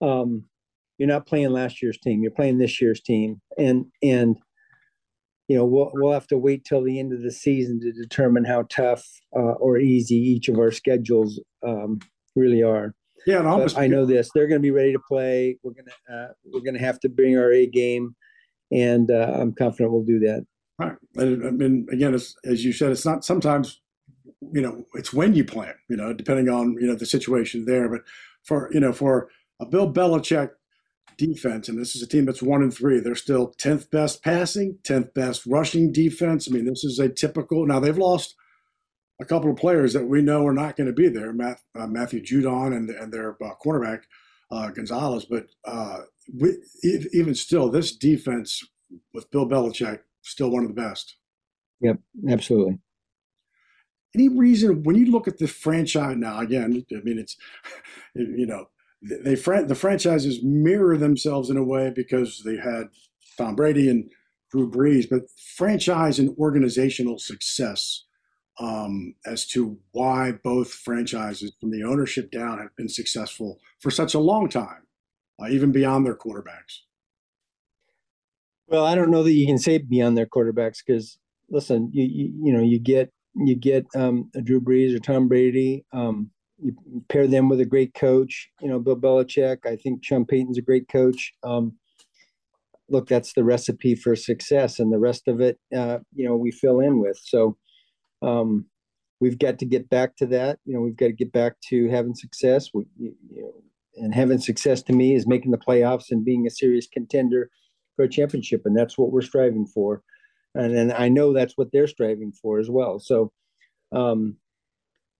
um, 0.00 0.44
you're 0.98 1.08
not 1.08 1.26
playing 1.26 1.50
last 1.50 1.82
year's 1.82 1.98
team; 1.98 2.22
you're 2.22 2.30
playing 2.30 2.58
this 2.58 2.80
year's 2.80 3.00
team, 3.00 3.40
and 3.58 3.86
and 4.02 4.36
you 5.48 5.56
know 5.56 5.64
we'll 5.64 5.90
we'll 5.94 6.12
have 6.12 6.28
to 6.28 6.38
wait 6.38 6.64
till 6.64 6.82
the 6.82 6.98
end 6.98 7.12
of 7.12 7.22
the 7.22 7.32
season 7.32 7.80
to 7.80 7.92
determine 7.92 8.44
how 8.44 8.64
tough 8.70 9.04
uh, 9.36 9.54
or 9.58 9.78
easy 9.78 10.16
each 10.16 10.48
of 10.48 10.58
our 10.58 10.70
schedules 10.70 11.40
um, 11.66 11.98
really 12.36 12.62
are. 12.62 12.94
Yeah, 13.26 13.40
I 13.76 13.86
know 13.86 14.06
this: 14.06 14.30
they're 14.34 14.48
going 14.48 14.60
to 14.60 14.66
be 14.66 14.70
ready 14.70 14.92
to 14.92 15.00
play. 15.06 15.58
We're 15.62 15.72
gonna 15.72 16.22
uh, 16.22 16.32
we're 16.44 16.62
gonna 16.62 16.78
have 16.78 17.00
to 17.00 17.08
bring 17.08 17.36
our 17.36 17.52
A 17.52 17.66
game 17.66 18.14
and 18.70 19.10
uh, 19.10 19.32
I'm 19.34 19.54
confident 19.54 19.92
we'll 19.92 20.04
do 20.04 20.20
that. 20.20 20.46
Right. 20.78 20.96
And 21.16 21.46
I 21.46 21.50
mean, 21.50 21.86
again, 21.92 22.14
as 22.14 22.34
you 22.44 22.72
said, 22.72 22.92
it's 22.92 23.04
not 23.04 23.24
sometimes, 23.24 23.80
you 24.40 24.60
know, 24.60 24.84
it's 24.94 25.12
when 25.12 25.34
you 25.34 25.44
plan, 25.44 25.74
you 25.88 25.96
know, 25.96 26.12
depending 26.12 26.48
on 26.48 26.76
you 26.80 26.86
know 26.86 26.94
the 26.94 27.06
situation 27.06 27.64
there. 27.64 27.88
But 27.88 28.02
for 28.44 28.70
you 28.72 28.80
know, 28.80 28.92
for 28.92 29.28
a 29.60 29.66
Bill 29.66 29.92
Belichick 29.92 30.50
defense, 31.18 31.68
and 31.68 31.78
this 31.78 31.94
is 31.94 32.02
a 32.02 32.06
team 32.06 32.24
that's 32.24 32.42
one 32.42 32.62
and 32.62 32.72
three, 32.72 33.00
they're 33.00 33.14
still 33.14 33.48
tenth 33.58 33.90
best 33.90 34.22
passing, 34.22 34.78
tenth 34.82 35.12
best 35.14 35.44
rushing 35.46 35.92
defense. 35.92 36.48
I 36.48 36.54
mean, 36.54 36.64
this 36.64 36.84
is 36.84 36.98
a 36.98 37.08
typical. 37.08 37.66
Now 37.66 37.80
they've 37.80 37.96
lost 37.96 38.34
a 39.20 39.24
couple 39.24 39.50
of 39.50 39.56
players 39.56 39.92
that 39.92 40.06
we 40.06 40.22
know 40.22 40.46
are 40.46 40.54
not 40.54 40.76
going 40.76 40.86
to 40.86 40.94
be 40.94 41.08
there, 41.08 41.32
Matt, 41.32 41.60
uh, 41.78 41.86
Matthew 41.86 42.22
Judon 42.22 42.74
and, 42.74 42.88
and 42.88 43.12
their 43.12 43.36
uh, 43.44 43.54
cornerback 43.62 44.02
uh, 44.50 44.70
Gonzalez. 44.70 45.26
But 45.26 45.46
uh, 45.66 46.00
we, 46.34 46.56
even 47.12 47.34
still, 47.34 47.70
this 47.70 47.94
defense 47.94 48.64
with 49.12 49.30
Bill 49.30 49.46
Belichick 49.46 50.00
still 50.22 50.50
one 50.50 50.62
of 50.62 50.74
the 50.74 50.80
best. 50.80 51.16
Yep, 51.80 51.98
absolutely. 52.30 52.78
Any 54.14 54.28
reason 54.28 54.82
when 54.82 54.96
you 54.96 55.06
look 55.06 55.28
at 55.28 55.38
the 55.38 55.46
franchise 55.46 56.16
now? 56.16 56.40
Again, 56.40 56.84
I 56.92 57.00
mean, 57.02 57.18
it's 57.18 57.36
you 58.14 58.46
know 58.46 58.68
they 59.02 59.34
the 59.34 59.74
franchises 59.74 60.42
mirror 60.42 60.96
themselves 60.96 61.50
in 61.50 61.56
a 61.56 61.64
way 61.64 61.92
because 61.94 62.42
they 62.44 62.56
had 62.56 62.88
Tom 63.38 63.54
Brady 63.54 63.88
and 63.88 64.10
Drew 64.50 64.70
Brees, 64.70 65.08
but 65.08 65.22
franchise 65.56 66.18
and 66.18 66.36
organizational 66.38 67.18
success 67.18 68.04
um, 68.58 69.14
as 69.24 69.46
to 69.46 69.78
why 69.92 70.32
both 70.32 70.72
franchises, 70.72 71.52
from 71.60 71.70
the 71.70 71.82
ownership 71.82 72.30
down, 72.30 72.58
have 72.58 72.74
been 72.76 72.88
successful 72.88 73.58
for 73.78 73.90
such 73.90 74.12
a 74.12 74.18
long 74.18 74.48
time, 74.48 74.86
uh, 75.40 75.48
even 75.48 75.72
beyond 75.72 76.04
their 76.04 76.16
quarterbacks. 76.16 76.80
Well, 78.66 78.84
I 78.84 78.94
don't 78.94 79.10
know 79.10 79.22
that 79.22 79.32
you 79.32 79.46
can 79.46 79.58
say 79.58 79.78
beyond 79.78 80.16
their 80.16 80.26
quarterbacks 80.26 80.78
because 80.84 81.18
listen, 81.48 81.90
you, 81.92 82.04
you, 82.04 82.32
you 82.44 82.52
know 82.52 82.62
you 82.62 82.78
get 82.78 83.12
you 83.34 83.54
get 83.54 83.86
um, 83.94 84.30
Drew 84.42 84.60
Brees 84.60 84.94
or 84.94 84.98
Tom 84.98 85.28
Brady. 85.28 85.84
Um, 85.92 86.30
you 86.62 86.74
pair 87.08 87.26
them 87.26 87.48
with 87.48 87.60
a 87.60 87.64
great 87.64 87.94
coach, 87.94 88.50
you 88.60 88.68
know, 88.68 88.78
Bill 88.78 88.96
Belichick. 88.96 89.64
I 89.64 89.76
think 89.76 90.04
Sean 90.04 90.26
Payton's 90.26 90.58
a 90.58 90.62
great 90.62 90.88
coach. 90.88 91.32
Um, 91.42 91.74
look, 92.88 93.08
that's 93.08 93.32
the 93.32 93.44
recipe 93.44 93.94
for 93.94 94.14
success, 94.14 94.78
and 94.78 94.92
the 94.92 94.98
rest 94.98 95.28
of 95.28 95.40
it, 95.40 95.58
uh, 95.74 95.98
you 96.14 96.28
know, 96.28 96.36
we 96.36 96.50
fill 96.50 96.80
in 96.80 97.00
with. 97.00 97.18
So 97.22 97.56
um, 98.20 98.66
we've 99.20 99.38
got 99.38 99.58
to 99.60 99.64
get 99.64 99.88
back 99.88 100.16
to 100.16 100.26
that. 100.26 100.58
You 100.64 100.74
know, 100.74 100.80
we've 100.80 100.96
got 100.96 101.06
to 101.06 101.12
get 101.12 101.32
back 101.32 101.54
to 101.70 101.88
having 101.88 102.14
success. 102.14 102.70
We, 102.74 102.84
you 102.98 103.14
know, 103.30 103.52
and 103.96 104.14
having 104.14 104.38
success 104.38 104.82
to 104.84 104.92
me 104.92 105.14
is 105.14 105.26
making 105.26 105.50
the 105.50 105.58
playoffs 105.58 106.10
and 106.10 106.24
being 106.24 106.46
a 106.46 106.50
serious 106.50 106.86
contender 106.86 107.50
for 107.96 108.04
a 108.04 108.08
championship, 108.08 108.62
and 108.64 108.76
that's 108.76 108.98
what 108.98 109.12
we're 109.12 109.22
striving 109.22 109.66
for. 109.66 110.02
And 110.54 110.76
and 110.76 110.92
I 110.92 111.08
know 111.08 111.32
that's 111.32 111.56
what 111.56 111.68
they're 111.72 111.86
striving 111.86 112.32
for 112.32 112.58
as 112.58 112.68
well. 112.70 112.98
So, 112.98 113.32
um, 113.92 114.36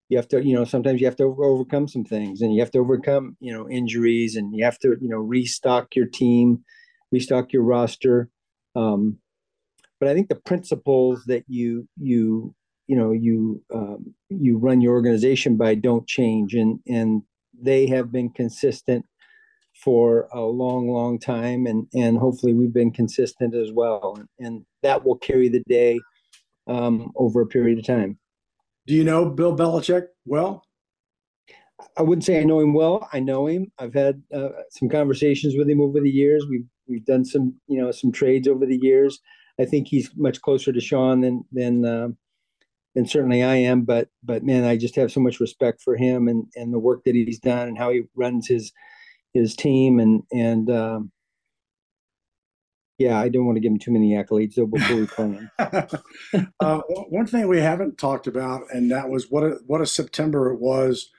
you 0.09 0.17
have 0.17 0.29
to, 0.29 0.45
you 0.45 0.55
know, 0.55 0.65
sometimes 0.65 1.01
you 1.01 1.07
have 1.07 1.17
to 1.17 1.25
overcome 1.25 1.87
some 1.89 2.05
things, 2.05 2.41
and 2.41 2.53
you 2.53 2.61
have 2.61 2.73
to 2.73 2.79
overcome, 2.79 3.37
you 3.41 3.53
know, 3.53 3.69
injuries, 3.71 4.37
and 4.37 4.55
you 4.55 4.65
have 4.65 4.79
to, 4.81 4.97
you 5.01 5.09
know, 5.09 5.19
restock 5.19 5.95
your 5.95 6.07
team, 6.07 6.65
restock 7.13 7.53
your 7.53 7.63
roster. 7.63 8.29
Um, 8.75 9.19
but 10.01 10.09
I 10.09 10.15
think 10.15 10.29
the 10.29 10.37
principles 10.37 11.25
that 11.27 11.45
you 11.47 11.89
you 11.97 12.55
you 12.89 12.97
know 12.97 13.13
you 13.13 13.63
um, 13.73 14.15
you 14.31 14.59
run 14.59 14.81
your 14.81 14.95
organization 14.95 15.57
by 15.57 15.77
don't 15.77 16.09
change 16.09 16.55
and 16.55 16.81
and 16.89 17.23
they 17.63 17.87
have 17.87 18.11
been 18.11 18.31
consistent 18.31 19.05
for 19.85 20.29
a 20.33 20.41
long 20.41 20.89
long 20.89 21.19
time 21.19 21.67
and 21.67 21.87
and 21.95 22.19
hopefully 22.19 22.53
we've 22.53 22.73
been 22.73 22.91
consistent 22.91 23.55
as 23.55 23.71
well 23.73 24.17
and, 24.19 24.29
and 24.41 24.67
that 24.83 25.05
will 25.05 25.17
carry 25.19 25.49
the 25.49 25.63
day 25.69 26.01
um, 26.67 27.13
over 27.17 27.41
a 27.41 27.47
period 27.47 27.79
of 27.79 27.87
time. 27.87 28.19
Do 28.87 28.95
you 28.95 29.05
know 29.05 29.29
bill 29.29 29.57
belichick 29.57 30.07
well? 30.25 30.65
I 31.97 32.03
wouldn't 32.03 32.25
say 32.25 32.41
i 32.41 32.45
know 32.45 32.61
him 32.61 32.75
well. 32.75 33.09
I 33.13 33.21
know 33.21 33.47
him. 33.47 33.73
I've 33.79 33.95
had 33.95 34.23
uh, 34.35 34.51
some 34.71 34.89
conversations 34.89 35.55
with 35.57 35.69
him 35.69 35.81
over 35.81 36.01
the 36.01 36.11
years. 36.11 36.47
We've 36.49 36.67
we've 36.87 37.05
done 37.05 37.25
some 37.25 37.55
you 37.67 37.81
know 37.81 37.91
some 37.91 38.13
trades 38.13 38.49
over 38.49 38.67
the 38.67 38.79
years. 38.81 39.21
I 39.59 39.65
think 39.65 39.89
he's 39.89 40.11
much 40.17 40.41
closer 40.41 40.73
to 40.73 40.81
sean 40.81 41.21
than 41.21 41.45
than 41.53 41.85
uh, 41.85 42.09
and 42.97 43.09
certainly 43.09 43.43
I 43.43 43.57
am. 43.57 43.83
But 43.83 44.09
but 44.23 44.45
man, 44.45 44.65
I 44.65 44.77
just 44.77 44.97
have 44.97 45.13
so 45.13 45.21
much 45.21 45.41
respect 45.41 45.83
for 45.83 45.97
him 45.97 46.29
and 46.29 46.47
and 46.57 46.73
the 46.73 46.79
work 46.79 47.05
that 47.05 47.15
he's 47.15 47.39
done 47.39 47.69
and 47.69 47.79
how 47.79 47.91
he 47.91 48.03
runs 48.15 48.47
his 48.47 48.73
his 49.33 49.55
team 49.55 50.01
and 50.01 50.23
and 50.33 50.71
um, 50.71 51.13
yeah, 53.01 53.19
I 53.19 53.31
don't 53.31 53.47
want 53.47 53.57
to 53.57 53.61
give 53.61 53.73
him 53.73 53.79
too 53.79 53.93
many 53.93 54.13
accolades 54.13 54.57
though 54.57 54.67
before 54.67 54.97
we 54.97 55.07
play 55.07 55.33
him. 55.33 55.51
uh, 56.61 56.81
one 57.09 57.27
thing 57.27 57.49
we 57.49 57.59
haven't 57.59 57.97
talked 57.97 58.27
about, 58.27 58.65
and 58.73 58.91
that 58.91 59.09
was 59.09 59.31
what 59.31 59.43
a 59.43 59.57
what 59.67 59.81
a 59.81 59.87
September 59.87 60.53
it 60.53 60.61
was 60.61 61.11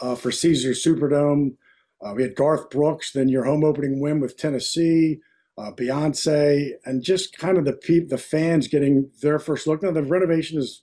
uh, 0.00 0.14
for 0.14 0.32
Caesar 0.32 0.70
Superdome. 0.70 1.56
Uh, 2.02 2.14
we 2.14 2.22
had 2.22 2.34
Garth 2.34 2.70
Brooks, 2.70 3.12
then 3.12 3.28
your 3.28 3.44
home 3.44 3.64
opening 3.64 4.00
win 4.00 4.18
with 4.18 4.38
Tennessee, 4.38 5.20
uh, 5.58 5.72
Beyonce, 5.72 6.70
and 6.86 7.02
just 7.02 7.36
kind 7.36 7.58
of 7.58 7.66
the 7.66 8.06
the 8.08 8.16
fans 8.16 8.66
getting 8.66 9.10
their 9.20 9.38
first 9.38 9.66
look. 9.66 9.82
Now 9.82 9.90
the 9.90 10.02
renovation 10.02 10.58
is 10.58 10.80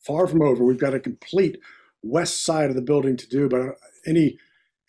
far 0.00 0.26
from 0.26 0.42
over. 0.42 0.64
We've 0.64 0.76
got 0.80 0.94
a 0.94 1.00
complete 1.00 1.58
west 2.02 2.42
side 2.42 2.70
of 2.70 2.74
the 2.74 2.82
building 2.82 3.16
to 3.18 3.28
do. 3.28 3.48
But 3.48 3.76
any 4.04 4.36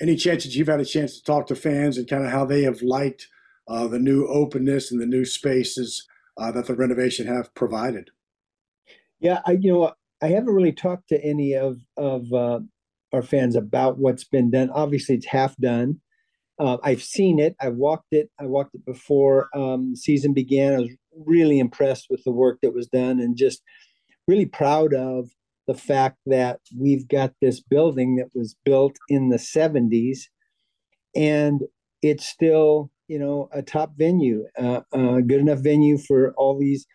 any 0.01 0.15
chances 0.15 0.55
you've 0.55 0.69
had 0.69 0.79
a 0.79 0.85
chance 0.85 1.19
to 1.19 1.23
talk 1.23 1.45
to 1.47 1.55
fans 1.55 1.99
and 1.99 2.09
kind 2.09 2.25
of 2.25 2.31
how 2.31 2.45
they 2.45 2.63
have 2.63 2.81
liked 2.81 3.27
uh, 3.67 3.87
the 3.87 3.99
new 3.99 4.27
openness 4.27 4.91
and 4.91 5.01
the 5.01 5.05
new 5.05 5.25
spaces 5.25 6.07
uh, 6.37 6.51
that 6.51 6.67
the 6.67 6.75
renovation 6.75 7.27
have 7.27 7.53
provided? 7.53 8.09
Yeah, 9.19 9.41
I 9.45 9.53
you 9.53 9.71
know 9.71 9.93
I 10.21 10.27
haven't 10.27 10.53
really 10.53 10.71
talked 10.71 11.09
to 11.09 11.23
any 11.23 11.55
of 11.55 11.77
of 11.97 12.31
uh, 12.33 12.59
our 13.13 13.21
fans 13.21 13.55
about 13.55 13.97
what's 13.97 14.23
been 14.23 14.51
done. 14.51 14.69
Obviously, 14.69 15.15
it's 15.15 15.27
half 15.27 15.55
done. 15.57 15.99
Uh, 16.59 16.77
I've 16.83 17.01
seen 17.01 17.39
it. 17.39 17.55
I've 17.59 17.75
walked 17.75 18.11
it. 18.11 18.29
I 18.39 18.45
walked 18.45 18.75
it 18.75 18.85
before 18.85 19.49
um, 19.55 19.95
season 19.95 20.33
began. 20.33 20.73
I 20.73 20.79
was 20.79 20.89
really 21.25 21.59
impressed 21.59 22.07
with 22.09 22.23
the 22.23 22.31
work 22.31 22.59
that 22.61 22.73
was 22.73 22.87
done 22.87 23.19
and 23.19 23.35
just 23.35 23.61
really 24.27 24.45
proud 24.45 24.93
of 24.93 25.29
the 25.67 25.73
fact 25.73 26.17
that 26.25 26.59
we've 26.77 27.07
got 27.07 27.33
this 27.41 27.61
building 27.61 28.17
that 28.17 28.29
was 28.35 28.55
built 28.65 28.97
in 29.09 29.29
the 29.29 29.37
70s 29.37 30.19
and 31.15 31.61
it's 32.01 32.25
still 32.25 32.91
you 33.07 33.19
know 33.19 33.49
a 33.51 33.61
top 33.61 33.93
venue 33.97 34.45
uh, 34.57 34.81
uh, 34.93 35.19
good 35.19 35.39
enough 35.39 35.59
venue 35.59 35.97
for 35.97 36.33
all 36.33 36.57
these 36.57 36.85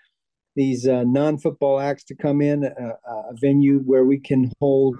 these 0.56 0.88
uh, 0.88 1.04
non-football 1.04 1.78
acts 1.78 2.04
to 2.04 2.14
come 2.14 2.40
in 2.40 2.64
a, 2.64 3.10
a 3.10 3.34
venue 3.40 3.78
where 3.80 4.04
we 4.04 4.18
can 4.18 4.50
hold 4.60 4.96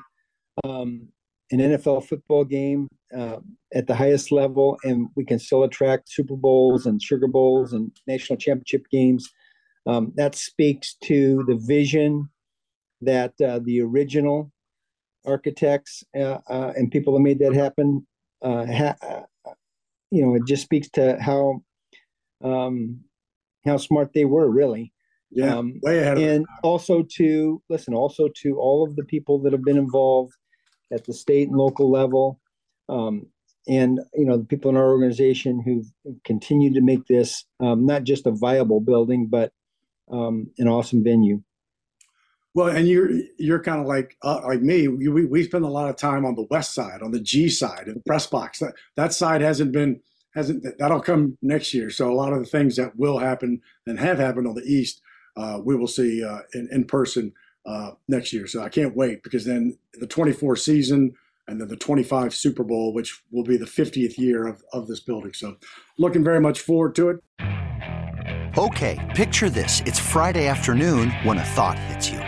um, 0.64 1.09
an 1.51 1.59
nfl 1.59 2.05
football 2.05 2.44
game 2.44 2.88
uh, 3.16 3.38
at 3.75 3.87
the 3.87 3.94
highest 3.94 4.33
level 4.33 4.79
and 4.85 5.09
we 5.16 5.25
can 5.25 5.38
still 5.38 5.64
attract 5.64 6.11
super 6.11 6.37
bowls 6.37 6.87
and 6.87 7.03
sugar 7.03 7.29
bowls 7.29 7.73
and 7.73 7.90
national 8.07 8.37
championship 8.37 8.85
games. 8.90 9.31
Um, 9.87 10.12
that 10.16 10.35
speaks 10.35 10.94
to 11.05 11.44
the 11.47 11.57
vision 11.57 12.29
that 13.01 13.33
uh, 13.40 13.61
the 13.62 13.81
original 13.81 14.53
architects 15.27 16.05
uh, 16.16 16.38
uh, 16.49 16.73
and 16.77 16.90
people 16.90 17.14
that 17.14 17.21
made 17.21 17.38
that 17.38 17.55
happen, 17.55 18.07
uh, 18.42 18.66
ha- 18.66 18.97
uh, 19.03 19.53
you 20.11 20.25
know, 20.25 20.35
it 20.35 20.42
just 20.47 20.62
speaks 20.62 20.88
to 20.90 21.18
how 21.21 21.62
um, 22.42 23.01
how 23.64 23.77
smart 23.77 24.12
they 24.14 24.25
were, 24.25 24.49
really. 24.51 24.92
Yeah, 25.31 25.57
um, 25.57 25.79
way 25.83 25.99
ahead. 25.99 26.16
and 26.18 26.47
also 26.62 27.03
to 27.16 27.62
listen, 27.68 27.94
also 27.94 28.29
to 28.42 28.59
all 28.59 28.87
of 28.87 28.97
the 28.97 29.05
people 29.05 29.38
that 29.42 29.53
have 29.53 29.64
been 29.64 29.77
involved 29.77 30.33
at 30.90 31.05
the 31.05 31.12
state 31.12 31.49
and 31.49 31.57
local 31.57 31.90
level. 31.90 32.40
Um, 32.88 33.27
and 33.68 34.01
you 34.14 34.25
know 34.25 34.38
the 34.38 34.44
people 34.44 34.71
in 34.71 34.77
our 34.77 34.88
organization 34.90 35.61
who've 35.61 35.87
continued 36.25 36.75
to 36.75 36.81
make 36.81 37.07
this 37.07 37.44
um, 37.61 37.85
not 37.85 38.05
just 38.05 38.27
a 38.27 38.31
viable 38.31 38.81
building 38.81 39.29
but 39.31 39.53
um, 40.11 40.47
an 40.59 40.68
awesome 40.68 41.05
venue. 41.05 41.42
Well, 42.59 42.75
and 42.77 42.88
you're 42.88 43.11
you're 43.38 43.62
kind 43.62 43.81
of 43.81 43.87
like 43.87 44.16
uh, 44.23 44.40
like 44.44 44.62
me. 44.62 44.88
We, 44.88 45.27
we 45.27 45.44
spend 45.44 45.64
a 45.64 45.68
lot 45.68 45.88
of 45.88 45.94
time 45.94 46.27
on 46.27 46.35
the 46.35 46.49
west 46.51 46.75
side, 46.75 47.03
on 47.03 47.12
the 47.12 47.21
G 47.21 47.49
side, 47.49 47.87
in 47.87 47.94
the 47.94 48.01
press 48.01 48.27
box. 48.27 48.59
That 48.59 48.75
that 48.97 49.12
side 49.12 49.42
hasn't 49.42 49.71
been 49.71 50.01
hasn't 50.35 50.64
that'll 50.77 51.01
come 51.01 51.38
next 51.40 51.73
year. 51.73 51.88
So 51.88 52.11
a 52.11 52.16
lot 52.16 52.33
of 52.33 52.40
the 52.40 52.47
things 52.47 52.75
that 52.75 52.97
will 52.97 53.21
happen 53.21 53.61
and 53.87 54.01
have 54.01 54.18
happened 54.18 54.49
on 54.49 54.57
the 54.57 54.64
east, 54.64 55.01
uh, 55.37 55.61
we 55.64 55.77
will 55.77 55.87
see 55.87 56.25
uh, 56.25 56.40
in 56.53 56.68
in 56.73 56.85
person 56.85 57.33
uh, 57.64 57.92
next 58.09 58.33
year. 58.33 58.49
So 58.49 58.61
I 58.61 58.71
can't 58.71 58.97
wait 58.97 59.23
because 59.23 59.44
then 59.44 59.79
the 59.92 60.09
24 60.09 60.57
season 60.57 61.14
and 61.47 61.61
then 61.61 61.68
the 61.68 61.77
25 61.77 62.35
Super 62.35 62.64
Bowl, 62.64 62.92
which 62.92 63.23
will 63.31 63.44
be 63.44 63.57
the 63.57 63.66
50th 63.66 64.18
year 64.18 64.49
of 64.49 64.64
of 64.73 64.88
this 64.88 64.99
building. 64.99 65.33
So 65.33 65.59
looking 65.97 66.25
very 66.25 66.40
much 66.40 66.59
forward 66.59 66.97
to 66.97 67.11
it. 67.11 67.18
Okay, 68.59 68.99
picture 69.14 69.49
this. 69.49 69.81
It's 69.87 70.01
Friday 70.01 70.49
afternoon 70.49 71.12
when 71.23 71.38
a 71.38 71.44
thought 71.44 71.79
hits 71.79 72.11
you. 72.11 72.28